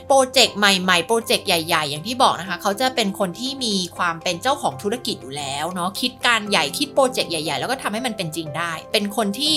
[0.07, 9.53] โปรเจกต์ใหม่ๆ โปรเจกต์ใหญ่ ๆ อย่างที่บอกนะคะ เขาจะเป็นคนที่มีความเป็นเจ้าของธุรกิจอยู่แล้วเนาะ คิดการใหญ่ คิดโปรเจกต์ใหญ่ ๆ แล้วก็ทำให้มันเป็นจริงได้ เป็นคนที่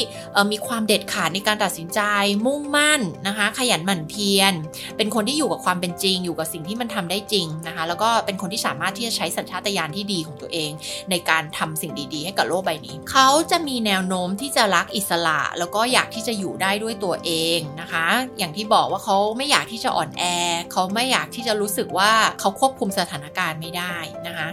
[0.52, 2.00] มีความเด็ดขาดในการตัดสินใจ
[2.46, 4.52] มุ่งมั่นนะคะ ขยันหมั่นเพียร
[4.96, 10.70] เป็นคนที่อยู่กับความเป็นจริง อยู่กับสิ่งที่มันทำได้จริงนะคะ แล้วก็เป็นคนที่สามารถที่จะใช้สัญชาตญาณที่ดีของตัวเอง
[11.10, 18.06] ในการทำสิ่งดีๆ ให้กับโลกใบนี้ เขาจะมีแนวโน้มที่จะรักอิสระ แล้วก็อยากที่จะอยู่ได้ด้วยตัวเองนะคะ
[18.38, 20.24] อย่างที่บอกว่าเขาไม่อยากที่จะอ่อนแอ
[20.72, 24.48] เขาไม่อยากที่จะรู้สึกว่าเขาควบคุมสถานการณ์ไม่ได้นะคะ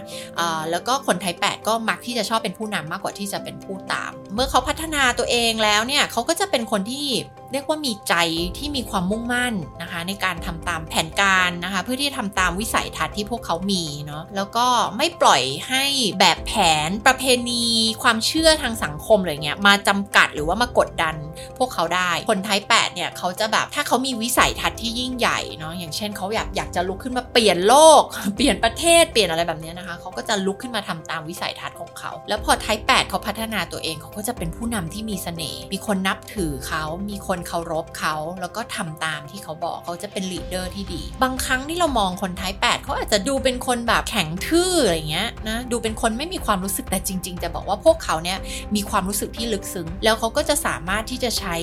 [0.70, 7.06] แล้วก็คนไทย 8 ก็มักที่จะชอบเป็นผู้นำมากกว่าที่จะเป็นผู้ตาม เมื่อเขาพัฒนาตัวเองแล้วเนี่ยเขาก็จะเป็นคนที่
[7.52, 8.14] เรียกว่ามีใจ
[8.58, 15.84] ที่มีความมุ่งมั่นนะคะ ในการทำตามแผนการนะคะ เพื่อที่จะทำตามวิสัยทัศน์ที่พวกเขามีเนาะแล้วก็ไม่ปล่อยให้
[16.20, 16.52] แบบแผ
[16.88, 17.64] นประเพณี
[18.02, 21.14] ความเชื่อทางสังคมอะไรเงี้ยมาจำกัดหรือว่ามากดดัน
[21.58, 28.02] พวกเขาได้คน type 8เนี่ยเขาจะแบบถ้าเขามีวิสัยทัศน์ที่ยิ่งใหญ่เนาะอย่างเช่นเขาอยากอยากจะลุกขึ้นมาเปลี่ยนโลก
[28.36, 48.38] เปลี่ยนประเทศเปลี่ยนอะไรแบบนี้นะคะเขาก็จะลุกขึ้นมาทำตามวิสัยทัศน์ของเขา แล้วพอ type 8เขาพัฒนาตัวเองเขาก็จะเป็นผู้นำที่มีเสน่ห์มีคนนับถือเขามีคนเคารพเขาแล้วก็ทำตามที่เขาบอกเขาจะเป็น leader ที่ดี บางครั้งที่เรามองคน type 8เขาอาจจะดูเป็นคนแบบแข็งทื่ออะไรเงี้ยนะดูเป็นคนไม่มีความรู้สึกแต่จริง ๆ จะบอกว่าพวกเขาเนี่ย
[48.74, 51.56] มีความรู้สึกที่ลึกซึ้ง แล้วเขาก็จะสามารถที่จะใช้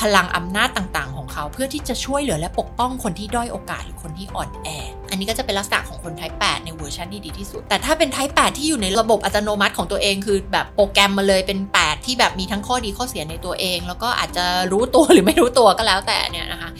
[0.00, 4.68] พลังอำนาจต่างๆ ของเขาเพื่อที่จะช่วยเหลือและปกป้องคนที่ด้อยโอกาสหรือคนที่อ่อนแอ
[5.10, 16.70] อันนี้ก็จะเป็นลักษณะของคนไทย8ในเวอร์ชันที่ดีที่สุด แต่ถ้าเป็นไทย8ที่อยู่ในระบบอัตโนมัติของตัวเองคือแบบโปรแกรมมาเลยเป็น 8 ที่แบบมีทั้งข้อดีข้อเสียในตัวเอง แล้วก็อาจจะรู้ตัวหรือไม่รู้ตัวก็แล้วแต่เนี่ยนะคะ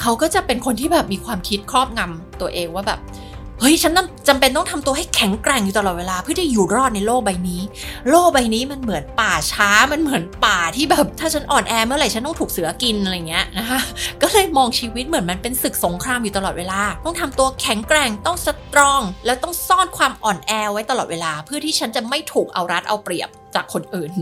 [0.00, 3.00] เขาก็จะเป็นคนที่แบบมีความคิดครอบงำตัวเองว่าแบบ
[3.60, 3.92] เฮ้ยฉัน
[4.28, 7.60] จำเป็นต้องทำตัวให้แข็งแกร่งอยู่ตลอดเวลาเพื่อที่อยู่รอดในโลกใบนี้
[8.10, 13.80] โลกใบนี้มันเหมือนป่าช้ามันเหมือนป่าที่แบบ ถ้าฉันอ่อนแอเมื่อไหร่ฉันต้องถูกเสือกินอะไรเงี้ยนะคะ
[14.22, 24.12] ก็เลยมองชีวิตเหมือนมันเป็นศึกสงครามอยู่ตลอดเวลา ต้องทำตัวแข็งแกร่งต้องสตรอง แล้วต้องซ่อนความอ่อนแอไว้ตลอดเวลา เพื่อที่ฉันจะไม่ถูกเอารัดเอาเปรียบ จากคนอื่น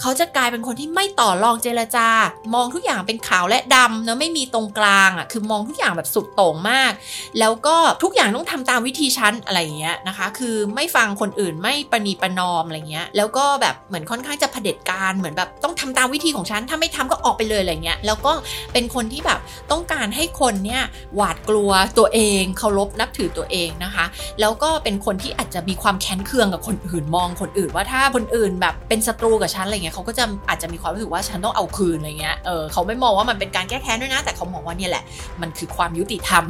[0.00, 2.08] เขาจะกลายเป็นคนที่ไม่ต่อรองเจรจา
[2.54, 6.92] มองทุกอย่างเป็นขาวและดำเนะไม่มีตรงกลางอะคือมองทุกอย่างแบบสุดโต่งมาก
[7.38, 18.32] แล้วก็ทุกอย่างต้องทำตามวิธีฉันอะไรเงี้ยนะคะ คือไม่ฟังคนอื่นไม่ประนีประนอมอะไรเงี้ย แล้วก็แบบเหมือนค่อนข้างจะเผด็จการเหมือนแบบต้องทำตามวิธีของฉันถ้าไม่ทำก็ออกไปเลยอะไรเงี้ยแล้วก็
[18.72, 20.82] เป็นคนที่แบบต้องการให้คนเนี่ย
[21.16, 24.04] หวาด กลัวตัวเองเคารพนับถือตัวเองนะคะ
[24.40, 35.04] แล้วก็เป็นคนที่อาจจะมีความแค้นเคืองกับคนอื่นมองคนอื่น ว่าถ้าคนอื่นแบบเป็นศัตรูกับฉันอะไรเงี้ยเขาก็จะอาจจะมีความรู้สึกว่าฉันต้องเอาคืนอะไรเงี้ยเออเขาไม่มองว่ามันเป็นการแก้แค้นด้วยนะ แต่เขามองว่าเนี่ยแหละ
[35.40, 36.44] มันคือความยุติธรรม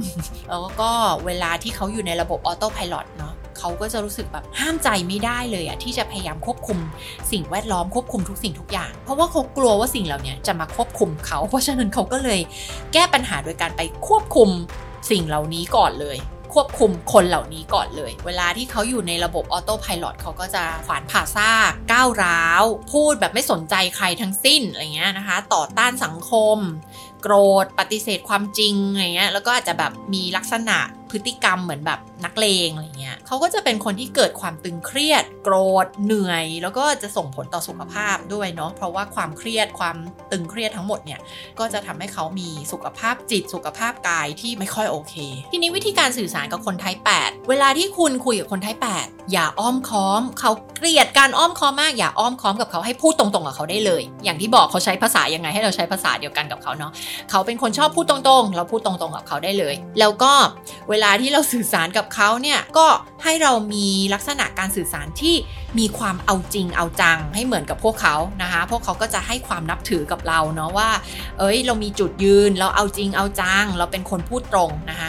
[0.49, 0.91] แล้วก็
[1.27, 6.79] เวลาที่เขาอยู่ในระบบออโต้พายロเนาะเขาก็จะรู้สึกแบบห้ามใจไม่ได้เลยอะที่จะพยายามควบคุม
[7.31, 12.41] สิ่งแวดล้อมควบคุมทุกสิ่งทุกอย่าง เพราะว่าเขากลัวว่าสิ่งเหล่านี้จะมาควบคุมเขา เพราะฉะนั้นเขาก็เลย
[12.93, 14.49] แก้ปัญหาโดยการไปควบคุม
[15.11, 16.19] สิ่งเหล่านี้ก่อนเลย
[16.55, 26.57] ควบคุมคนเหล่านี้ก่อนเลย เวลาที่เขาอยู่ในระบบออโต้พายロเขาก็จะขวานผ่าซากก้าวร้าว พูดแบบไม่สนใจใครทั้งสิ้นอะไรเงี้ยนะคะ ต่อต้านสังคม
[27.23, 27.35] โกร
[27.65, 30.79] ธปฏิเสธความจริงอะไรเงี้ยแล้วก็อาจจะแบบมีลักษณะ
[31.11, 39.97] พฤติกรรมเหมือนแบบนักเลงอะไรเงี้ยเขาก็จะเป็นคนที่เกิดความตึงเครียด โกรธเหนื่อย แล้วก็จะส่งผลต่อสุขภาพด้วยเนาะเพราะว่าความเครียดความ
[40.33, 41.21] ตึงเครียดทั้งหมดเนี่ย
[41.59, 45.15] ก็จะทำให้เขามีสุขภาพจิตสุขภาพกายที่ไม่ค่อยโอเค
[45.53, 56.93] ทีนี้วิธีการสื่อสารกับคนไทย 8 เวลาที่คุณคุยกับคนไทย 8 อย่าอ้อมค้อม เขาเกลียดการอ้อมค้อมมากอย่าอ้อมค้อมกับเขาให้พูดตรงๆกับเขาได้เลย อย่างที่บอกเขาใช้ภาษายังไงให้เราใช้ภาษาเดียวกันกับเขาเนาะ
[57.31, 60.33] เขาเป็นคนชอบพูดตรงๆ เราพูดตรงๆกับเขาได้เลย แล้วก็
[60.91, 62.87] เวลาที่เราสื่อสารกับเขาเนี่ยก็
[63.25, 65.35] ให้เรามีลักษณะการสื่อสารที่
[65.79, 70.91] มีความเอาจริงเอาจังให้เหมือนกับพวกเขานะคะ พวกเขาก็จะให้ความนับถือกับเราเนาะว่า
[71.39, 75.09] เอ้ย เรามีจุดยืน เราเอาจริงเอาจัง เราเป็นคนพูดตรงนะคะ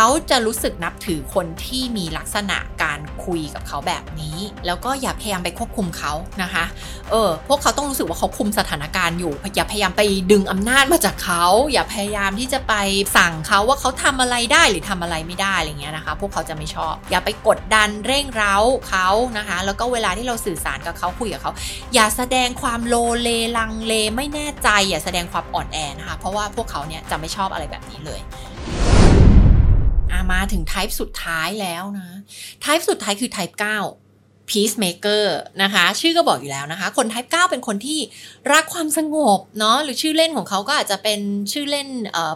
[0.00, 6.64] เขาจะรู้สึกนับถือคนที่มีลักษณะการคุยกับเขาแบบนี้ แล้วก็อย่าพยายามไปควบคุมเขานะคะ
[7.10, 12.74] เออ พวกเขาต้องรู้สึกว่าเขาคุมสถานการณ์อยู่ อย่าพยายามไปดึงอำนาจมาจากเขา อย่าพยายามที่จะไป
[13.16, 18.56] สั่งเขาว่าเขาทำอะไรได้หรือทำอะไรไม่ได้อะไรเงี้ยนะคะ พวกเขาจะไม่ชอบ อย่าไปกดดันเร่งเร้า
[18.88, 19.08] เขา
[19.38, 21.52] นะคะ แล้วก็เวลาที่เราสื่อสารกับเขาคุยกับเขา
[21.94, 28.22] อย่าแสดงความโลเลลังเลไม่แน่ใจ อย่าแสดงความอ่อนแอนะคะ เพราะว่าพวกเขาเนี่ยจะไม่ชอบอะไรแบบนี้เลย
[30.12, 32.10] อามาถึงไทป์สุดท้ายแล้วนะ
[32.62, 34.07] ไทป์สุดท้ายคือไทป์9
[34.50, 35.24] peacemaker
[35.62, 37.98] นะคะ ชื่อก็บอกอยู่แล้วนะคะ คน type 9 เป็นคนที่
[38.52, 41.20] รักความสงบเนาะหรือชื่อเล่นของเขาก็อาจจะเป็น
[41.52, 41.88] ชื่อเล่น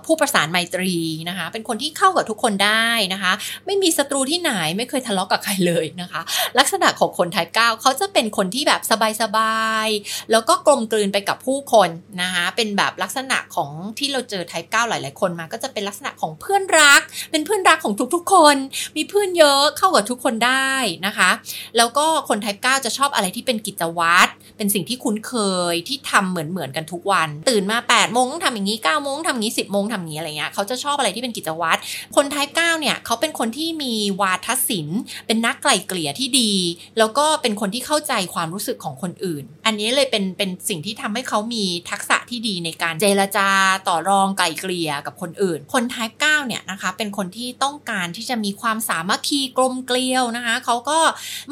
[0.06, 0.94] ผู้ประสานไมตรี
[1.28, 3.32] นะคะ เป็นคนที่เข้ากับทุกคนได้นะคะ
[3.66, 6.20] ไม่มีศัตรูที่ไหนไม่เคยทะเลาะกกับใครเลยนะคะ
[6.58, 8.80] ลักษณะของคน type 9 เขาจะเป็นคนที่แบบ
[9.22, 11.88] สบายๆแล้วก็กลมกลืนไปกับผู้คน
[12.22, 18.56] นะคะเป็นแบบลักษณะของที่เราเจอ type 9 หลาย ๆ คนมา ก็จะเป็นลักษณะของเพื่อนรัก เป็นเพื่อนรักของทุกๆ คน
[18.96, 20.72] มีเพื่อนเยอะเข้ากับทุกคนได้
[21.06, 21.30] นะคะ
[21.76, 25.34] แล้วก็็คนไทป์ 9 จะชอบอะไรที่เป็นกิจวัตร เป็นสิ่งที่คุ้นเค
[25.72, 31.80] ยที่ทำเหมือนเหมือนกันทุกวัน ตื่นมา8ปดโมงต้องทำอย่างนี้9ก้าโมงทำอย่างนี้ 10บโมงทำอย่างนี้อะไรเงี้ยเขาจะชอบอะไรที่เป็นกิจวัตร
[32.16, 36.52] คนไทป์ 9 เนี่ยเขาเป็นคนที่มีวาทศิลป์ เป็นนักไกล่เกลี่ยที่ดี
[36.98, 43.48] แล้วก็เป็นคนที่เข้าใจความรู้สึกของคนอื่น อันนี้เลยเป็นเป็นสิ่งที่ทำให้เขามีทักษะที่ดีในการเจรจา
[43.88, 50.98] ต่อรองไกล่เกลี่ยกับคนอื่น คนไทป์ 9 เนี่ยนะคะเป็นคนที่ต้องการที่จะมีความสามัคคีกลมเกลียวนะคะเขาก็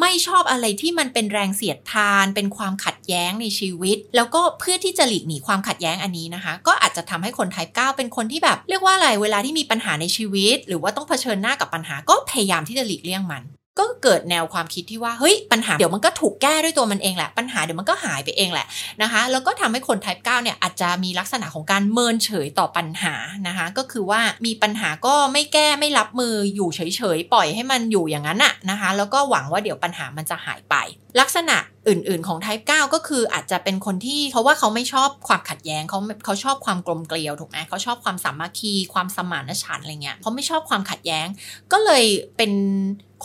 [0.00, 13.42] ไม่ชอบอะไรที่มันเป็นแรงเสียดทาน เป็นความขัดแย้งในชีวิต แล้วก็เพื่อที่จะหลีกหนีความขัดแย้งอันนี้นะคะ ก็อาจจะทำให้คนไทป์9เป็นคนที่แบบ เรียกว่าอะไรเวลาที่มีปัญหาในชีวิต หรือว่าต้องเผชิญหน้ากับปัญหาก็พยายามที่จะหลีกเลี่ยงมัน
[13.78, 18.66] ก็เกิดแนวความคิดที่ว่าเฮ้ยปัญหาเดี๋ยวมันก็ถูกแก้ด้วยตัวมันเองแหละปัญหาเดี๋ยวมันก็หายไปเองแหละ
[19.02, 23.14] นะคะแล้วก็ทำให้คน type 9เนี่ยอาจจะมีลักษณะของการเมินเฉยต่อปัญหา
[23.48, 26.80] นะคะก็คือว่ามีปัญหาก็ไม่แก้ไม่รับมืออยู่เฉ
[27.16, 30.74] ยๆ ปล่อยให้มันอยู่อย่างนั้นอะนะคะแล้วก็หวังว่าเดี๋ยวปัญหามันจะหายไป
[31.20, 31.56] ลักษณะ
[31.88, 41.26] อื่น ๆของ type 9 ก็คืออาจจะเป็นคนที่เพราะว่าเขาไม่ชอบความขัดแย้งเขาเขาชอบความกลมเกลียวถูกไหมเขาชอบความสามัคคี ความสมานฉันท์อะไรเงี้ยเขาไม่ชอบความขัดแย้ง
[41.72, 42.04] ก็เลย
[42.36, 42.52] เป็น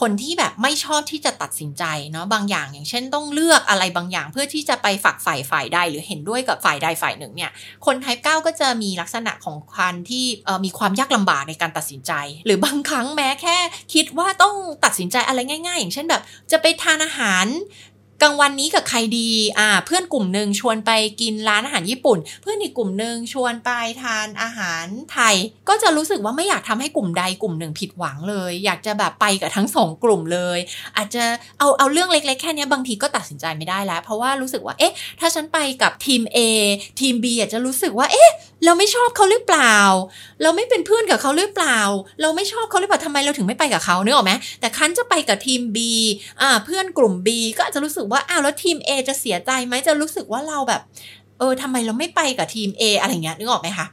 [0.01, 7.51] คนที่แบบไม่ชอบที่จะตัดสินใจเนาะบางอย่างอย่างเช่นต้องเลือกอะไรบางอย่างเพื่อที่จะไปฝักฝ่ายฝ่ายใดหรือเห็นด้วยกับฝ่ายใดฝ่ายหนึ่งเนี่ย
[7.85, 10.25] คนไทป์เก้าก็จะมีลักษณะของคันที่
[10.65, 12.11] มีความยากลำบากในการตัดสินใจ
[12.45, 13.57] หรือบางครั้งแม้แค่
[13.93, 14.55] คิดว่าต้อง
[14.85, 17.45] ตัดสินใจอะไรง่าย ๆ อย่างเช่นแบบ จะไปทานอาหาร
[18.21, 25.35] กลางวันนี้กับใครดีอ่าเพื่อนกลุ่มหนึ่งชวนไปกินร้านอาหารญี่ปุ่น เพื่อนอีกกลุ่มหนึ่งชวนไปทานอาหารไทย
[25.69, 30.59] ก็จะรู้สึกว่าไม่อยากทำให้กลุ่มใดกลุ่มหนึ่งผิดหวังเลย อยากจะแบบไปกับทั้งสองกลุ่มเลย
[30.97, 31.23] อาจจะ
[31.59, 36.37] เอาเอาเรื่องเล็กๆแค่นี้บางทีก็ตัดสินใจไม่ได้แล้ว เพราะว่ารู้สึกว่าเอ๊ะ ถ้าฉันไปกับทีม A
[36.99, 38.31] ทีม B อาจจะรู้สึกว่าเอ๊ะ
[38.65, 39.75] เราไม่ชอบเขาหรือเปล่า
[40.41, 41.79] เราไม่เป็นเพื่อนกับเขาหรือเปล่า
[42.21, 45.77] เราไม่ชอบเขาหรือเปล่าทำไมเราถึงไม่ไปกับเขาเนื้อออกไหมแต่คันจะไปกับทีม B
[46.41, 50.83] อ่าเพื่อนกลุ่ม B ก็อาจจะรู้สึกว่าอ้าวแล้วทีม A จะเสียใจไหมจะรู้สึกว่าเราแบบ
[51.39, 53.85] เออทำไมเราไม่ไปกับทีม A อะไรเงี้ยนึกออกไหมคะ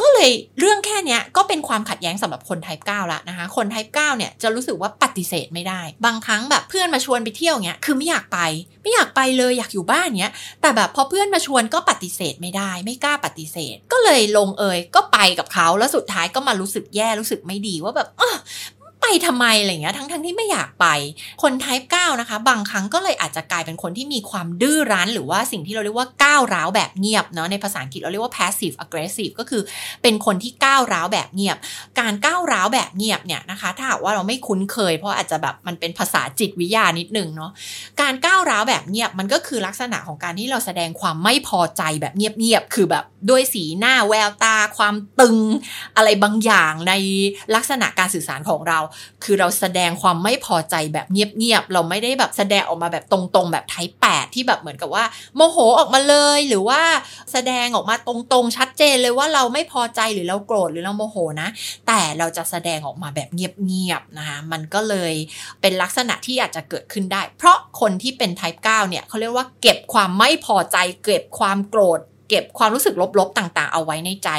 [0.00, 8.38] ก็เลยเรื่องแค่นี้ก็เป็นความขัดแย้งสำหรับคนไทป์9ละนะคะ คนไทป์9เนี่ยจะรู้สึกว่าปฏิเสธไม่ได้ บางครั้งแบบเพื่อนมาชวนไปเที่ยวเงี้ยคือไม่อยากไป
[8.82, 18.08] ไม่อยากไปเลยอยากอยู่บ้านเนี้ย แต่แบบพอเพื่อนมาชวนก็ปฏิเสธไม่ได้ ไม่กล้าปฏิเสธ ก็เลยลงเอยก็ไปกับเขาแล้วสุดท้ายก็มารู้สึกแย่รู้สึกไม่ดีว่าแบบ
[19.02, 20.86] ไปทำไมอะไรเงี้ยทั้งทั้งที่ไม่อยากไป
[21.42, 29.62] คน type 9นะคะ บางครั้งก็เลยอาจจะกลายเป็นคนที่มีความดื้อรั้น หรือว่าสิ่งที่เราเรียกว่าก้าวร้าวแบบเงียบเนาะในภาษาอังกฤษเราเรียกว่า passive aggressive ก็คือ
[30.02, 31.56] เป็นคนที่ก้าวร้าวแบบเงียบ
[32.00, 37.50] การก้าวร้าวแบบเงียบเนี่ยนะคะ ถ้าหากว่าเราไม่คุ้นเคย เพราะอาจจะแบบมันเป็นภาษาจิตวิทยานิดนึงเนาะ
[38.00, 45.36] การก้าวร้าวแบบเงียบมันก็คือลักษณะของการที่เราแสดงความไม่พอใจแบบเงียบๆคือแบบด้วยสีหน้าแววตา ความตึง
[45.96, 46.92] อะไรบางอย่างใน
[47.54, 48.78] ลักษณะการสื่อสารของเรา
[49.24, 55.04] คือเราแสดงความไม่พอใจแบบเงียบๆเราไม่ได้แบบแสดงออกมาแบบตรงๆ แบบไทป์แปดที่แบบเหมือนกับว่า
[55.36, 56.80] โมโหออกมาเลยหรือว่า
[57.32, 61.48] แสดงออกมาตรงๆ ชัดเจนเลยว่าเราไม่พอใจหรือเราโกรธหรือเราโมโหนะ
[61.86, 65.14] แต่เราจะแสดงออกมาแบบเงียบๆนะคะมันก็เลย
[65.60, 74.30] เป็นลักษณะที่อาจจะเกิดขึ้นได้ เพราะคนที่เป็นไทป์9เนี่ยเขาเรียกว่าเก็บความไม่พอใจเก็บความโกรธ เก็บความรู้สึกลบๆต่างๆ เอาไว้ในใจ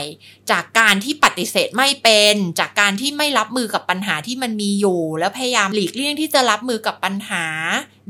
[0.51, 7.45] จากการที่ปฏิเสธไม่เป็น จากการที่ไม่รับมือกับปัญหาที่มันมีอยู่ แล้วพยายามหลีกเลี่ยงที่จะรับมือกับปัญหา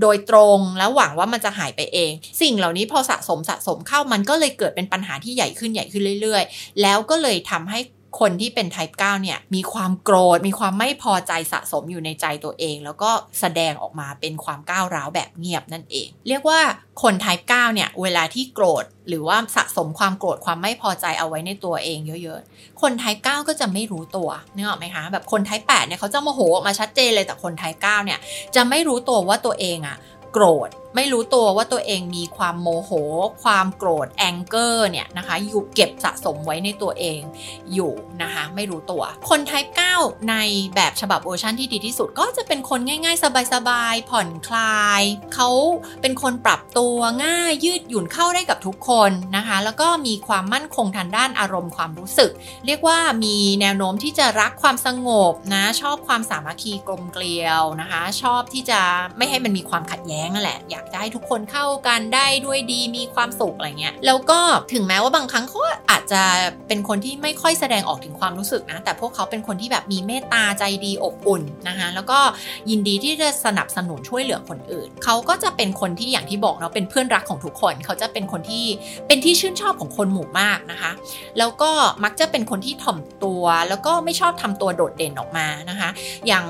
[0.02, 2.12] โดยตรงแล้วหวังว่ามันจะหายไปเอง
[2.42, 7.80] สิ่งเหล่านี้พอสะสมสะสมเข้ามันก็เลยเกิดเป็นปัญหาที่ใหญ่ขึ้นใหญ่ขึ้นเรื่อย ๆ แล้วก็เลยทำให้
[8.20, 16.60] คนที่เป็น type 9เนี่ยมีความโกรธ มีความไม่พอใจสะสมอยู่ในใจตัวเอง แล้วก็แสดงออกมาเป็นความก้าวร้าวแบบเงียบนั่นเอง เรียกว่า
[17.04, 28.20] คน type 9เนี่ยเวลาที่โกรธหรือว่าสะสมความโกรธความไม่พอใจเอาไว้ในตัวเองเยอะๆ คน type 9ก็จะไม่รู้ตัวนึกออกไหมคะแบบคน type 8เนี่ยเขาจะโมโหออกมาชัดเจนเลยแต่คน type 9เนี่ย
[28.56, 29.98] จะไม่รู้ตัวว่าตัวเองอะ
[30.34, 32.92] โกรธไม่รู้ตัวว่าตัวเองมีความโมโห
[33.44, 37.22] ความโกรธ anger เนี่ยนะคะอยู่เก็บสะสมไว้ในตัวเอง
[37.74, 40.36] อยู่นะคะไม่รู้ตัว คน type 9 ใน
[40.76, 43.24] แบบฉบับเวอร์ชันที่ดีที่สุด ก็จะเป็นคนง่าย ๆ
[43.54, 45.02] สบายๆ ผ่อนคลาย
[45.34, 45.50] เขา
[46.02, 52.32] เป็นคนปรับตัวง่ายยืดหยุ่นเข้าได้กับทุกคนนะคะ แล้วก็มีความมั่นคงทางด้านอารมณ์ความรู้สึก
[52.66, 58.80] เรียกว่ามีแนวโน้มที่จะรักความสงบนะชอบความสามัคคีกลมเกลียวนะคะ ชอบที่จะ
[59.18, 64.40] ไม่ให้มันมีความขัดแย้งนั่นแหละอยากจะให้ทุกคนเข้ากันได้ด้วยดีมีความสุขอะไรเงี้ยแล้วก็
[64.74, 65.60] ถึงแม้ว่าบางครั้งเขา
[65.92, 66.22] อาจจะ
[66.68, 72.20] เป็นคนที่ไม่ค่อยแสดงออกถึงความรู้สึกนะ แต่พวกเขาเป็นคนที่แบบมีเมตตาใจดีอบอุ่นนะคะแล้วก็
[72.70, 78.66] ยินดีที่จะสนับสนุนช่วยเหลือคนอื่น เขาก็จะเป็นคนที่อย่างที่บอกเนาะเป็นเพื่อนรักของทุกคน เขาจะเป็นคนที่
[79.08, 80.92] เป็นที่ชื่นชอบของคนหมู่มากนะคะ
[81.38, 81.72] แล้วก็
[82.04, 85.90] มักจะเป็นคนที่ถ่อมตัว แล้วก็ไม่ชอบทำตัวโดดเด่นออกมานะคะ
[86.28, 86.46] อย่าง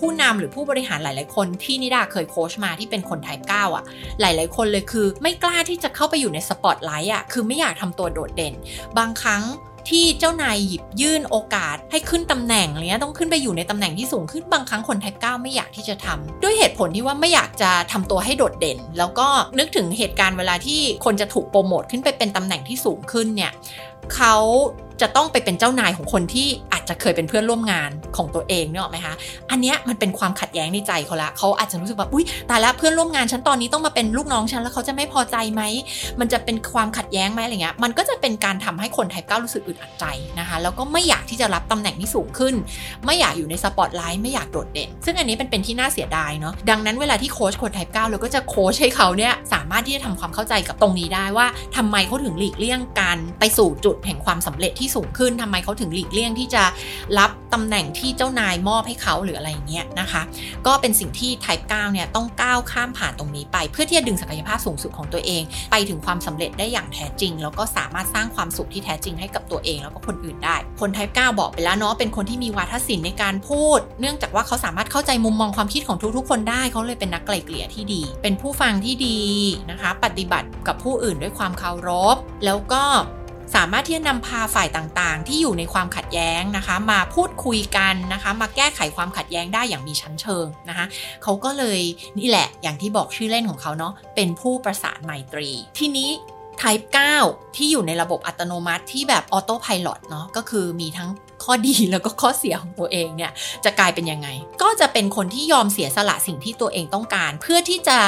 [0.00, 3.84] ผู้นำหรือผู้บริหารหลาย ๆ คนที่นิดาเคยโค้ชมาที่เป็นคนไทป์9 อะ
[4.20, 8.54] หลาย ๆ คนเลยคือ ไม่กล้าที่จะเข้าไปอยู่ในสปอตไลท์อะคือไม่อยากทำตัวโดดเด่น
[8.98, 9.44] บางครั้ง
[9.88, 23.52] ที่เจ้านายหยิบยื่นโอกาสให้ขึ้นตำแหน่งเงี้ยต้องขึ้นไปอยู่ในตำแหน่งที่สูงขึ้นบางครั้งคนไทป์9ไม่อยากที่จะทำด้วยเหตุผลที่ว่าไม่อยากจะทำตัวให้โดดเด่น แล้วก็นึกถึงเหตุการณ์เวลาที่คนจะถูกโปรโมทขึ้นไปเป็นตำแหน่งที่สูงขึ้นเนี่ย
[24.14, 24.34] เขา
[25.02, 29.14] จะต้องไปเป็นเจ้านายของคนที่อาจจะเคยเป็นเพื่อนร่วมงานของตัวเองเนอะไหมคะ
[29.50, 35.62] อันเนี้ยมันเป็นความขัดแย้งในใจเขาละเขาอาจจะรู้สึกว่าอุ้ยตายแล้วเพื่อนร่วมงานฉันตอนนี้ต้องมาเป็นลูกน้องฉันแล้วเขาจะไม่พอใจไหม
[36.20, 40.04] มันจะเป็นความขัดแย้งไหมอะไรเงี้ย มันก็จะเป็นการทำให้คนไทป์เก้ารู้สึกอึดอัดใจ
[40.38, 42.54] นะคะ แล้วก็ไม่อยากที่จะรับตำแหน่งที่สูงขึ้น
[43.06, 56.62] ไม่อยากอยู่ในสปอตไลท์ไม่อยากโดดเด่น ซึ่งอันนี้เป็นเป็นที่น่าเสียดายเนาะ ดังนั้นเวลาที่โค้ชคนไทป์เก้าเราก็จะโค้ชให้เขาเนี่ยสามารถที่จะทำความเข้าใจกับตรงนี้ได้ว่าทำไมเขาถึงหลีกเลี่ยงการไปสู่จุดแห่งความสำเร็จที่สูงขึ้นทำไมเขาถึงหลีกเลี่ยงที่จะ
[57.18, 60.22] รับตำแหน่งที่เจ้านายมอบให้เขาหรืออะไรอย่างเงี้ยนะคะ
[60.66, 79.20] ก็เป็นสิ่งที่ Type 9เนี่ยต้องก้าวข้ามผ่านตรงนี้ไป เพื่อที่จะดึงศักยภาพสูงสุดของตัวเอง ไปถึงความสำเร็จได้อย่างแท้จริง แล้วก็สามารถสร้างความสุขที่แท้จริงให้กับตัวเอง แล้วก็คนอื่นได้ คน Type 9 บอกไปแล้วเนาะเป็นคนที่มีวาทศิลป์ในการพูด เนื่องจากว่าเขาสามารถเข้าใจมุมมองความคิดของทุกๆ คนได้เขาเลยเป็นนักไกล่เกลี่ยที่ดี เป็นผู้ฟังที่ดี
[79.70, 82.82] นะคะ ปฏิบัติกับผู้อื่นด้วยความเคารพ แล้วก็
[83.54, 90.86] สามารถที่จะนำพาฝ่ายต่างๆ ที่อยู่ในความขัดแย้งนะคะ มาพูดคุยกันนะคะ มาแก้ไขความขัดแย้งได้อย่างมีชั้นเชิงนะคะ
[91.22, 91.80] เขาก็เลย
[92.18, 96.10] นี่แหละอย่างที่บอกชื่อเล่นของเขาเนาะเป็นผู้ประสานไมตรี ทีนี้
[96.62, 96.86] Type
[97.20, 101.10] 9 ที่อยู่ในระบบอัตโนมัติที่แบบออโต้พายロเนาะก็คือมีทั้ง
[101.44, 103.32] ข้อดีแล้วก็ข้อเสียของตัวเองเนี่ย
[103.64, 104.28] จะกลายเป็นยังไง
[104.62, 107.98] ก็จะเป็นคนที่ยอมเสียสละสิ่งที่ตัวเองต้องการ เพื่อที่จะ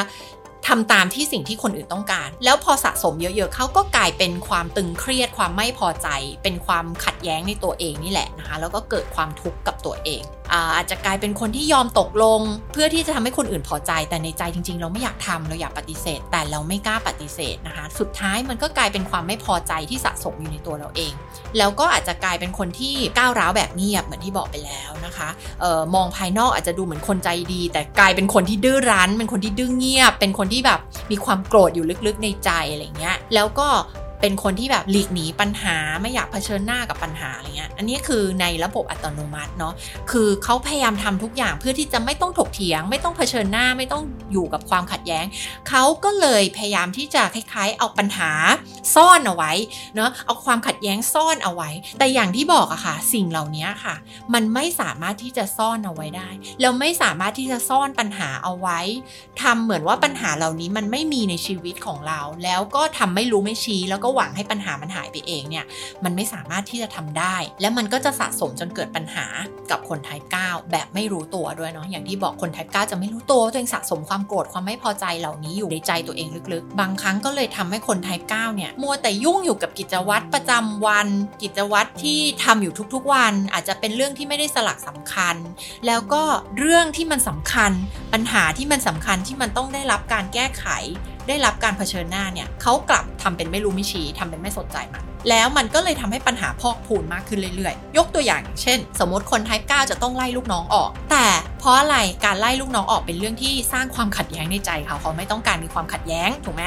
[0.68, 6.08] ทำตามที่สิ่งที่คนอื่นต้องการ แล้วพอสะสมเยอะๆเขาก็กลายเป็นความตึงเครียดความไม่พอใจ
[6.42, 10.22] เป็นความขัดแย้งในตัวเองนี่แหละนะคะแล้วก็เกิดความทุกข์กับตัวเอง
[10.74, 12.40] อาจจะกลายเป็นคนที่ยอมตกลง
[12.72, 21.12] เพื่อที่จะทำให้คนอื่นพอใจ แต่ในใจจริง ๆ เราไม่อยากทำเราอยากปฏิเสธ แต่เราไม่กล้าปฏิเสธนะคะ สุดท้ายมันก็กลายเป็นความไม่พอใจที่สะสมอยู่ในตัวเราเอง
[21.58, 25.28] แล้วก็อาจจะกลายเป็นคนที่ก้าวร้าวแบบเงียบเหมือนที่บอกไปแล้วนะคะ
[25.62, 33.68] ออมองภายนอกอาจจะดูเหมือนคนใจดี แต่กลายเป็นคนที่ดื้อรั้น เป็นคนที่ดื้อเงียบ เป็นคนที่แบบมีความโกรธอยู่ลึกๆในใจอะไรเงี้ยแล้วก็
[34.20, 39.74] เป็นคนที่แบบหลีกหนีปัญหาไม่อยากเผชิญหน้ากับปัญหาอะไรเงี้ย อันนี้คือในระบบอัตโนมัติเนาะ
[40.10, 44.02] คือเขาพยายามทำทุกอย่างเพื่อที่จะไม่ต้องถกเถียง ไม่ต้องเผชิญหน้าไม่ต้อง
[44.32, 45.24] อยู่กับความขัดแย้ง
[45.68, 48.30] เขาก็เลยพยายามที่จะคล้ายๆ เอาปัญหา
[48.94, 49.52] ซ่อนเอาไว้
[49.94, 53.94] เนาะ เอาความขัดแย้งซ่อนเอาไว้ แต่อย่างที่บอกอะค่ะ สิ่งเหล่านี้ค่ะ
[54.34, 56.28] มันไม่สามารถที่จะซ่อนเอาไว้ได้
[56.60, 58.80] แล้วไม่สามารถที่จะซ่อนปัญหาเอาไว้
[59.42, 65.64] ทำเหมือนว่าปัญหาเหล่านี้มันไม่มีในชีวิตของเรา แล้วก็ทำไม่รู้ไม่ชี้แล้วก็หวังให้ปัญหามันหายไปเองเนี่ย
[66.04, 69.26] มันไม่สามารถที่จะทำได้ และมันก็จะสะสมจนเกิดปัญหา
[69.70, 81.08] กับคนไทป์9แบบไม่รู้ตัวด้วยเนาะอย่างที่บอกคนไทป์9จะไม่รู้ตัวตัวเองสะสมความโกรธความไม่พอใจเหล่านี้อยู่ในใจตัวเองลึกๆ บางครั้งก็เลยทำให้คนไทป์9เนี่ยมัวแต่ยุ่งอยู่กับกิจวัตรประจำวัน
[81.42, 85.36] กิจวัตรที่ทำอยู่ทุกๆวัน อาจจะเป็นเรื่องที่ไม่ได้สลักสำคัญ
[85.86, 86.22] แล้วก็
[86.58, 87.72] เรื่องที่มันสำคัญ
[88.12, 90.66] ปัญหาที่มันสำคัญที่มันต้องได้รับการแก้ไข
[91.30, 101.26] ได้รับการเผชิญหน้าเนี่ยเขากลับทำเป็นไม่รู้ไม่ชี้ทำเป็นไม่สนใจมันแล้วมันก็เลยทำให้ปัญหาพอกพูนมากขึ้นเรื่อยๆ ยกตัวอย่างเช่น สมมติคน type 9จะต้องไล่ลูกน้องออก แต่
[101.60, 106.64] เพราะอะไรการไล่ลูกน้องออกเป็นเรื่องที่สร้างความขัดแย้งในใจเขาเขาไม่ต้องการมีความขัดแย้งถูกไหม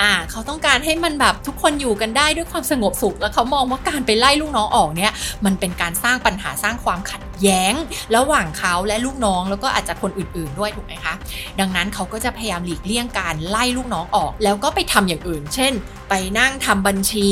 [0.00, 5.12] อ่า เขาต้องการให้มันแบบทุกคนอยู่กันได้ด้วยความสงบสุข แล้วเขามองว่าการไปไล่ลูกน้องออกเนี่ย
[5.44, 7.74] มันเป็นการสร้างปัญหาสร้างความขัดแย้ง
[8.16, 11.14] ระหว่างเขาและลูกน้องแล้วก็อาจจะคนอื่นๆด้วยถูกไหมคะ
[11.60, 15.72] ดังนั้นเขาก็จะพยายามหลีกเลี่ยงการไล่ลูกน้องออก แล้วก็ไปทำอย่างอื่น เช่น
[16.10, 17.30] ไปนั่งทำบัญชี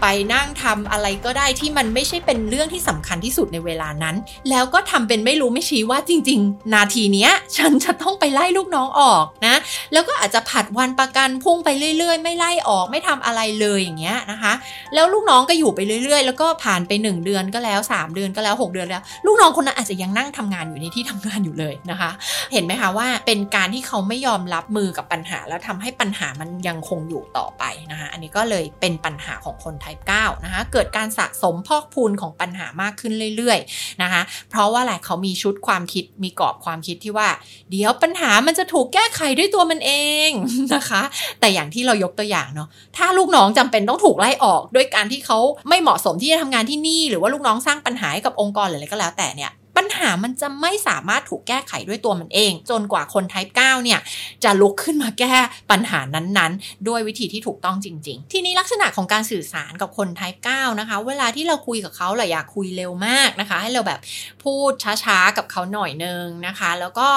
[0.00, 4.16] ไปนั่งทำอะไรก็ได้ที่มันไม่ใช่เป็นเรื่องที่สำคัญที่สุดในเวลานั้น
[4.50, 9.56] แล้วก็ทำเป็นไม่รู้ไม่ชี้ว่าจริง ๆ นาทีเนี้ยฉันจะต้องไปไล่ลูกน้องออกนะ
[9.92, 14.52] แล้วก็อาจจะผัดวันประกันพุ่งไปเรื่อย ๆ ไม่ไล่ออกไม่ทำอะไรเลยอย่างเงี้ยนะคะ
[14.94, 22.10] แล้วลูกน้องก็อยู่ไปเรื่อย ๆ แล้วก็ผ่านไป 1 เดือนก็แล้ว 3 เดือนก็แล้ว 6 เดือนแล้ว ลูกน้องคนนั้นอาจจะยังนั่งทำงานอยู่ในที่ทำงานอยู่เลยนะคะ
[22.52, 37.28] เห็นไหมคะว่าเป็นการที่เขาไม่ยอมรับมือกับปัญหา แล้วทำให้ปัญหามันยังคงอยู่ต่อไปนะคะอันนี้ก็เลยเป็นปัญหาของคนไทยป์9นะคะเกิดการสะสมพอกพูนของปัญหามากขึ้นเรื่อยๆนะคะเพราะว่าอะไรเขามีชุดความคิดมีกรอบความคิดที่ว่า
[37.70, 39.92] เดี๋ยวปัญหามันจะถูกแก้ไขด้วยตัวมันเอ
[40.28, 40.30] ง
[40.74, 41.02] นะคะ
[41.40, 45.38] แต่อย่างที่เรายกตัวอย่างเนาะถ้าลูกน้องจำเป็นต้องถูกไล่ออก ด้วยการที่เขา
[45.68, 54.00] ไม่เหมาะสมที่จะทำงานที่นี่ หรือว่าลูกน้องสร้างปัญหาให้กับองค์กรหรืออะไรก็แล้วแต่เนี่ย ปัญหามันจะไม่สามารถถูกแก้ไขด้วยตัวมันเอง จนกว่าคนไทป์9เนี่ย
[54.44, 55.34] จะลุกขึ้นมาแก้
[55.70, 64.00] ปัญหานั้นๆ ด้วยวิธีที่ถูกต้องจริง ๆ ทีนี้ลักษณะของการสื่อสารกับคนไทป์9นะคะ เวลาที่เราคุยกับเขาเราอยากคุยเร็วมากนะคะ ให้เราแบบ
[64.42, 64.72] พูด
[65.04, 67.08] ช้าๆกับเขาหน่อยนึงนะคะ แล้วก็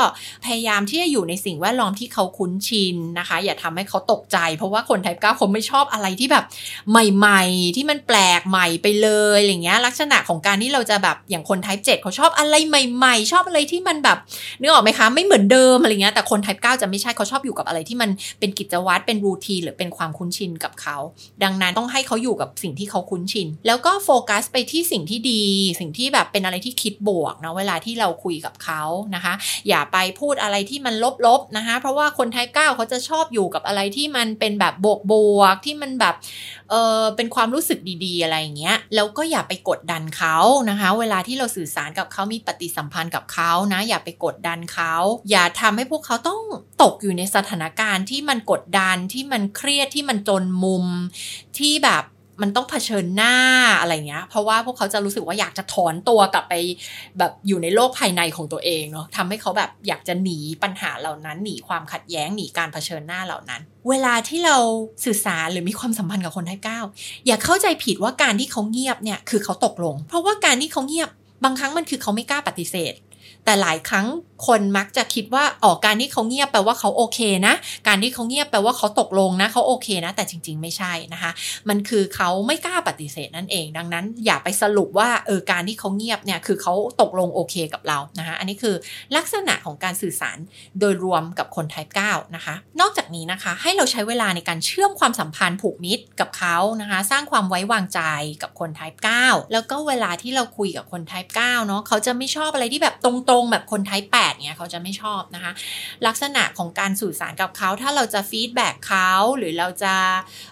[0.46, 6.46] พยายามที่จะอยู่ในสิ่งแวดล้อมที่เขาคุ้นชินนะคะ อย่าทำให้เขาตกใจ เพราะว่าคนไทป์9เขาไม่ชอบอะไรที่แบบ
[6.90, 14.18] ใหม่ ๆ ที่มันแปลกใหม่ไปเลยอะไรเงี้ยลักษณะของการที่เราจะแบบอย่างคนไทป์7เขาชอบอะไรใหม่ๆ ชอบอะไรที่มันแบบ
[14.60, 20.98] นึกออกไหมคะ ไม่เหมือนเดิมอะไรเงี้ยแต่คนไทป์9จะไม่ใช่เขาชอบอยู่กับอะไรที่มันเป็นกิจวัตรเป็นรูทีนหรือเป็นความคุ้นชินกับเขา
[21.44, 25.44] ดังนั้นต้องให้เขาอยู่กับสิ่งที่เขาคุ้นชิน แล้วก็โฟกัสไปที่สิ่งที่ดี
[25.80, 28.84] สิ่งที่แบบเป็นอะไรที่คิดบวกนะเวลาที่เราคุยกับเขา
[29.16, 29.34] นะคะ
[29.68, 34.74] อย่าไปพูดอะไรที่มันลบๆนะคะ เพราะว่าคนไทป์9เขาจะชอบอยู่กับอะไรที่มันเป็นแบบ
[35.12, 36.16] บวกๆที่มันแบบ
[36.74, 40.38] เออเป็นความรู้สึกดีๆ อะไรอย่างเงี้ยแล้วก็อย่าไปกดดันเขา
[40.70, 44.94] นะคะ เวลาที่เราสื่อสารกับเขามีปฏิสัมพันธ์กับเขานะ อย่าไปกดดันเขา
[45.32, 46.42] อย่าทำให้พวกเขาต้อง
[46.84, 50.86] ตกอยู่ในสถานการณ์ที่มันกดดันที่มันเครียดที่มันจนมุม
[51.58, 52.04] ที่แบบ
[52.42, 53.36] มันต้องเผชิญหน้า
[53.80, 56.54] อะไรเงี้ย เพราะว่าพวกเขาจะรู้สึกว่าอยากจะถอนตัวกลับไป
[57.20, 64.58] แบบอยู่ในโลกภายในของตัวเองเนาะทำให้เขาแบบอยากจะหนีปัญหาเหล่านั้น หนีความขัดแย้งหนีการเผชิญหน้าเหล่านั้น เวลาที่เรา
[65.06, 66.80] สื่อสารหรือมีความสัมพันธ์กับคนไทป์เก้า
[67.28, 71.10] อย่าเข้าใจผิดว่าการที่เขาเงียบเนี่ยคือเขาตกลง เพราะว่าการที่เขาเงียบ
[71.44, 72.94] บางครั้งมันคือเขาไม่กล้าปฏิเสธ
[73.46, 74.08] แต่หลายครั้ง
[74.48, 77.56] คนมักจะคิดว่าออกการที่เขาเงียบแปลว่าเขาโอเคนะ
[77.88, 81.32] การที่เขาเงียบแปลว่าเขาตกลงนะเขาโอเคนะ แต่จริง ๆ ไม่ใช่นะคะ
[81.70, 88.76] มันคือเขาไม่กล้าปฏิเสธนั่นเอง ดังนั้น อย่าไปสรุปว่าเออการที่เขาเงียบเนี่ยคือเขาตกลงโอเคกับเรานะคะอันนี้คือ
[89.16, 90.38] ลักษณะของการสื่อสาร
[90.80, 98.02] โดยรวมกับคน type 9นะคะ นอกจากนี้นะคะให้เราใช้เวลาในการเชื่อมความสัมพันธ์ผูกมิตรกับเขานะคะ สร้างความไว้วางใจ
[98.42, 105.52] กับคน type 9แล้วก็เวลาที่เราคุยกับคน type 9เนาะเขาจะไม่ชอบอะไรที่แบบตรงๆงแบบคน type 8เนี่ยเขาจะไม่ชอบนะคะ
[106.08, 109.96] ลักษณะของการสื่อสารกับเขา ถ้าเราจะฟีดแบ็กเขาหรือเราจะ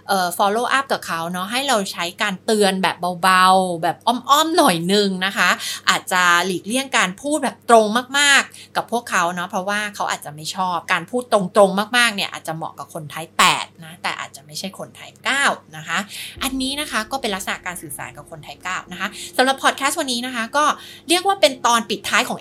[0.07, 5.49] เอ่อ follow up กับเขาเนาะให้เราใช้การเตือนแบบเบาๆ แบบอ้อมๆหน่อยนึงนะคะ
[5.89, 7.85] อาจจะหลีกเลี่ยงการพูดแบบตรง
[8.19, 15.99] มากๆ กับพวกเขาเนาะเพราะว่าเขาอาจจะไม่ชอบการพูดตรงๆมากๆเนี่ยอาจจะเหมาะกับคนไทป์8นะแต่อาจจะไม่ใช่คนไทป์9นะคะ
[16.43, 19.07] อันนี้นะคะก็เป็นลักษณะการสื่อสารกับคนไทป์9นะคะ
[19.37, 20.65] สำหรับพอดแคสต์วันนี้นะคะก็
[21.09, 22.37] เรียกว่าเป็นตอนปิดท้ายของ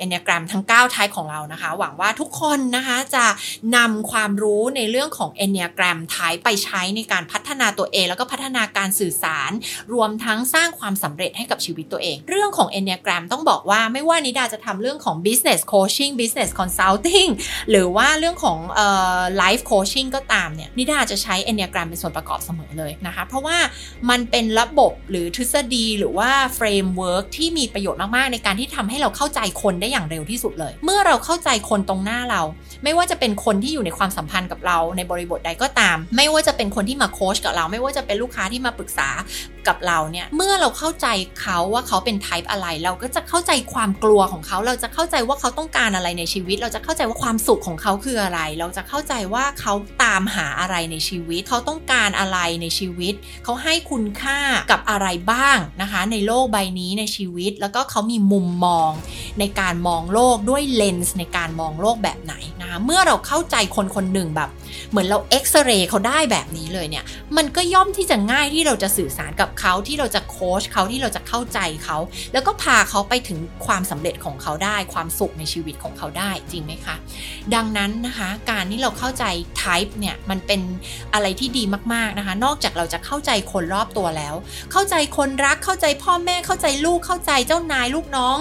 [0.52, 3.26] ทั้ง9 type ของเรานะคะ หวังว่าทุกคนนะคะจะ
[3.76, 9.50] นำความรู้ในเรื่องของ Enneagram type ไปใช้ในการพัฒนาตัวเอง แล้วก็พัฒนาการสื่อสาร
[9.94, 17.30] รวมทั้งสร้างความสำเร็จให้กับชีวิตตัวเอง เรื่องของ Enneagram ต้องบอกว่าไม่ว่านิดาจะทำเรื่องของ business coaching business consulting
[17.70, 18.86] หรือว่าเรื่องของเอ่
[19.18, 23.58] อ life coaching ก็ตามเนี่ยนิดาจะใช้ Enneagram เป็นส่วนประกอบเสมอเลยนะคะเพราะว่า
[24.10, 32.42] มันเป็นระบบหรือทฤษฎีหรือว่า framework ที่มีประโยชน์มากๆ ในการที่ทำให้เราเข้าใจคนได้อย่างเร็วที่สุดเลย เมื่อเราเข้าใจคนตรงหน้าเรา
[32.84, 39.08] ไม่ว่าจะเป็นคนที่อยู่ในความสัมพันธ์กับเราในบริบทใดก็ตาม ไม่ว่าจะเป็นคนที่มาโค้ชกับเรา ไม่ว่าจะเป็นลูกค้าที่มาปรึกษา
[39.68, 41.06] กับเราเนี่ย เมื่อเราเข้าใจ
[41.40, 53.14] เขาว่าเขาเป็นไทป์อะไร เราก็จะเข้าใจความกลัวของเขา เราจะเข้าใจว่าเขาต้องการอะไรในชีวิต เราจะเข้าใจว่าความสุขของเขาคืออะไร เราจะเข้าใจว่าเขาตามหาอะไรในชีวิต เขาต้องการอะไรในชีวิต
[53.44, 54.38] เขาให้คุณค่า
[54.70, 58.90] กับอะไรบ้างนะคะ ในโลกใบนี้ในชีวิต แล้วก็เขามีมุมมอง
[59.38, 62.34] ในการมองโลกด้วยเลนส์ในการมองโลกแบบไหน
[62.84, 64.50] เมื่อเราเข้าใจคนคนหนึ่งแบบ
[64.90, 67.04] เหมือนเราเอ็กซเรย์เขาได้แบบนี้เลยเนี่ย
[67.36, 71.98] มันก็ย่อมที่จะง่ายที่เราจะสื่อสารกับเขาที่เราจะโค้ชเขาที่เราจะเข้าใจเขา
[72.32, 76.96] แล้วก็พาเขาไปถึงความสำเร็จของเขาได้ ความสุขในชีวิตของเขาได้จริงไหมคะ
[77.54, 79.24] ดังนั้นนะคะ การที่เราเข้าใจ
[79.60, 80.60] type เนี่ยมันเป็น
[81.14, 81.62] อะไรที่ดี
[81.94, 84.34] มากๆนะคะ นอกจากเราจะเข้าใจคนรอบตัวแล้ว
[84.72, 88.36] เข้าใจคนรักเข้าใจพ่อแม่เข้าใจลูกเข้าใจเจ้านายลูกน้อง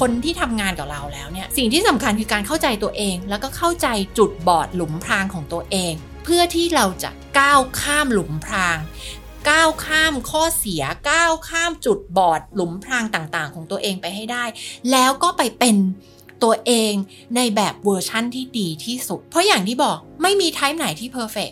[0.00, 3.86] คนที่ทำงานกับเราแล้วเนี่ยสิ่งที่สำคัญคือการเข้าใจตัวเองแล้วก็เข้าาใจ
[4.18, 5.94] จุดบอดหลุมพรางของตัวเอง
[6.24, 8.78] เพื่อที่เราจะก้าวข้ามหลุมพราง
[9.50, 14.44] ก้าวข้ามข้อเสียก้าวข้ามจุดบอดหลุมพรางต่างๆ ของตัวเองไปให้ได้
[14.90, 15.76] แล้วก็ไปเป็น
[16.44, 16.92] ตัวเอง
[17.36, 21.50] ในแบบเวอร์ชั่นที่ดีที่สุด เพราะอย่างที่บอกไม่มี type ไหนที่ perfect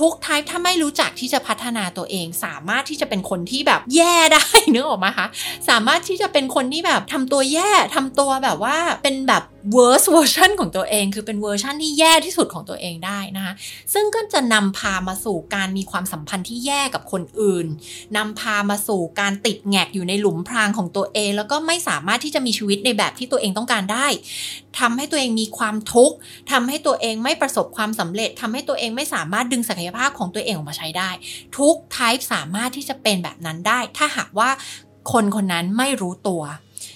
[0.00, 5.26] ทุก type ถ้าไม่รู้จักที่จะพัฒนาตัวเอง สามารถที่จะเป็นคนที่แบบแย่ได้เนึกออกมั้ยคะ
[5.68, 9.44] สามารถที่จะเป็นคนที่แบบทำตัวแย่ทำตัวแบบว่าเป็นแบบ
[9.76, 13.52] worst version ของตัวเอง คือเป็นเวอร์ชันที่แย่ที่สุดของตัวเองได้นะคะ
[13.94, 17.66] ซึ่งก็จะนำพามาสู่การมีความสัมพันธ์ที่แย่กับคนอื่น
[18.16, 24.06] นำพามาสู่การติดแงกอยู่ในหลุมพรางของตัวเอง แล้วก็ไม่สามารถที่จะมีชีวิตในแบบที่ตัวเองต้องการได้
[24.80, 26.16] ทำให้ตัวเองมีความทุกข์
[26.50, 31.10] ทำให้ตัวเองไม่ประสบความสำเร็จทำให้ตัวเองไม่สามารถดึงศักยภาพของตัวเองออกมาใช้ได้
[31.58, 34.50] ทุก type สามารถที่จะเป็นแบบนั้นได้ ถ้าหากว่า
[35.12, 36.42] คนคนนั้นไม่รู้ตัว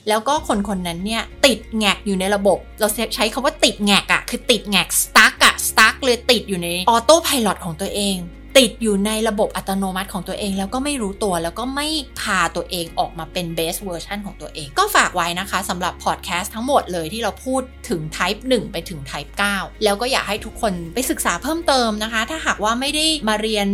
[0.09, 8.17] แล้วก็คนคนนั้นเนี่ยติดแงกอยู่ในระบบ เราใช้คำว่าติดแงกอะคือติดแงก stuck อะ stuck เลยติดอยู่ในออโต้พายロของตัวเอง
[8.59, 11.89] ติดอยู่ในระบบอัตโนมัติของตัวเอง แล้วก็ไม่รู้ตัวแล้วก็ไม่
[12.21, 23.69] พาตัวเองออกมาเป็น best version ของตัวเอง ก็ฝากไว้นะคะสำหรับพอดแคสต์ทั้งหมดเลยที่เราพูดถึง type 1 ไปถึง type 9 แล้วก็อยากให้ทุกคนไปศึกษาเพิ่มเติมนะคะ ถ้าหากว่าไม่ได้มาเรียน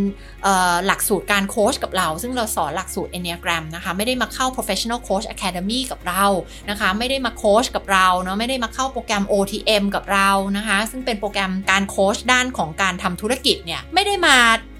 [0.87, 6.25] หลักสูตรการโค้ชกับเรา ซึ่งเราสอนหลักสูตร Enneagram นะคะไม่ได้มาเข้า professional coach academy กับเรา
[6.71, 14.37] นะคะไม่ได้มาโค้ชกับเราเนาะไม่ได้มาเข้าโปรแกรม OTM กับเรานะคะ ซึ่งเป็นโปรแกรมการโค้ชด้านของการทำธุรกิจเนี่ยไม่ได้มา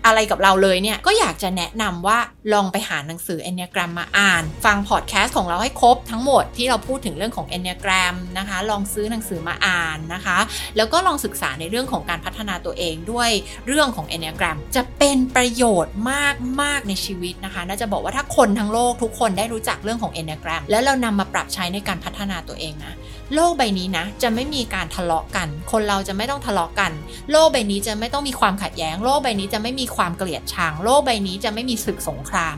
[0.07, 2.19] อะไรกับเราเลยเนี่ย ก็อยากจะแนะนำว่า
[2.53, 10.39] ลองไปหาหนังสือ Enneagram มมาอ่าน ฟังพอดแคสต์ของเราให้ครบทั้งหมดที่เราพูดถึงเรื่องของ Enneagram นะคะ ลองซื้อหนังสือมาอ่านนะคะ
[10.77, 13.31] แล้วก็ลองศึกษาในเรื่องของการพัฒนาตัวเองด้วย
[13.67, 22.95] เรื่องของ Enneagram จะเป็นประโยชน์มากมากในชีวิตนะคะ น่าจะบอกว่าถ้าคนทั้งโลกทุกคนได้รู้จักเรื่องของ Enneagram แล้วเรานำมาปรับใช้ในการพัฒนาตัวเองนะ
[23.35, 26.93] โลกใบนี้นะจะไม่มีการทะเลาะกัน คนเราจะไม่ต้องทะเลาะกัน
[27.33, 32.57] โลกใบนี้จะไม่ต้องมีความขัดแย้ง โลกใบนี้จะไม่มีความเกลียดชังโลกใบนี้จะไม่มีศึกสงคราม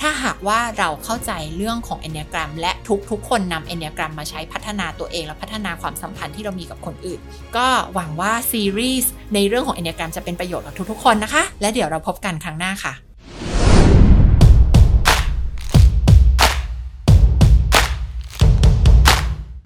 [0.00, 2.72] ถ้าหากว่าเราเข้าใจเรื่องของ Enneagram และ
[3.10, 7.20] ทุกๆ คนนำ Enneagram มาใช้พัฒนาตัวเองและพัฒนาความสัมพันธ์ที่เรามีกับคนอื่น
[7.56, 12.94] ก็หวังว่าซีรีส์ในเรื่องของ Enneagram จะเป็นประโยชน์กับทุกๆ คนนะคะ และเดี๋ยวเราพบกันครั้งหน้าค่ะ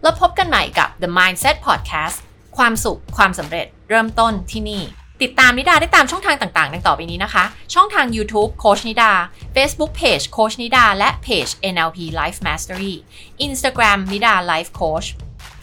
[0.02, 2.16] แล้วพบกันใหม่กับ The Mindset Podcast
[2.56, 4.82] ความสุข ความสำเร็จ เริ่มต้นที่นี่
[5.24, 7.44] ติดตามนิดาได้ตามช่องทางต่างๆ ดังต่อไปนี้นะคะ
[7.74, 9.10] ช่องทาง YouTube โค้ชนิดา
[9.54, 12.94] Facebook Page โค้ชนิดา และ Page NLP Life Mastery
[13.46, 15.08] Instagram นิดา Life Coach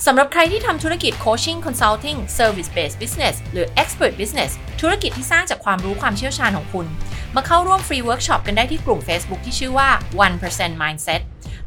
[0.06, 4.52] สำหรับใครที่ทำธุรกิจ Coaching Consulting Service Based Business หรือ Expert Business
[4.82, 6.86] ธุรกิจที่สร้างจากความรู้ความเชี่ยวชาญของคุณ
[7.36, 9.90] มาเข้าร่วมฟรีเวิร์กช็อปกันได้ที่กลุ่ม Facebook ที่ชื่อว่า
[10.36, 11.22] 1% Mindset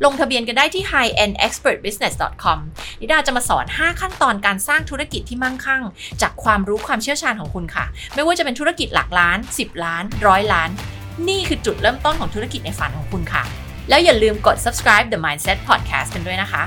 [0.04, 2.58] ลงทะเบียนกันได้ที่ highendexpertbusiness.com
[3.00, 5.82] นิดาจะมาสอน 5 ขั้นตอนการสร้างธุรกิจที่มั่งคั่ง
[6.22, 7.84] จากความรู้ความเชี่ยวชาญของคุณค่ะ
[8.14, 10.70] ไม่ว่าจะเป็นธุรกิจหลักล้าน 10 ล้านร้อยล้าน
[11.28, 13.42] นี่คือจุดเริ่มต้นของธุรกิจในฝันของคุณค่ะ
[13.88, 16.62] แล้วอย่าลืมกด subscribe the mindset podcast กันด้วยนะคะ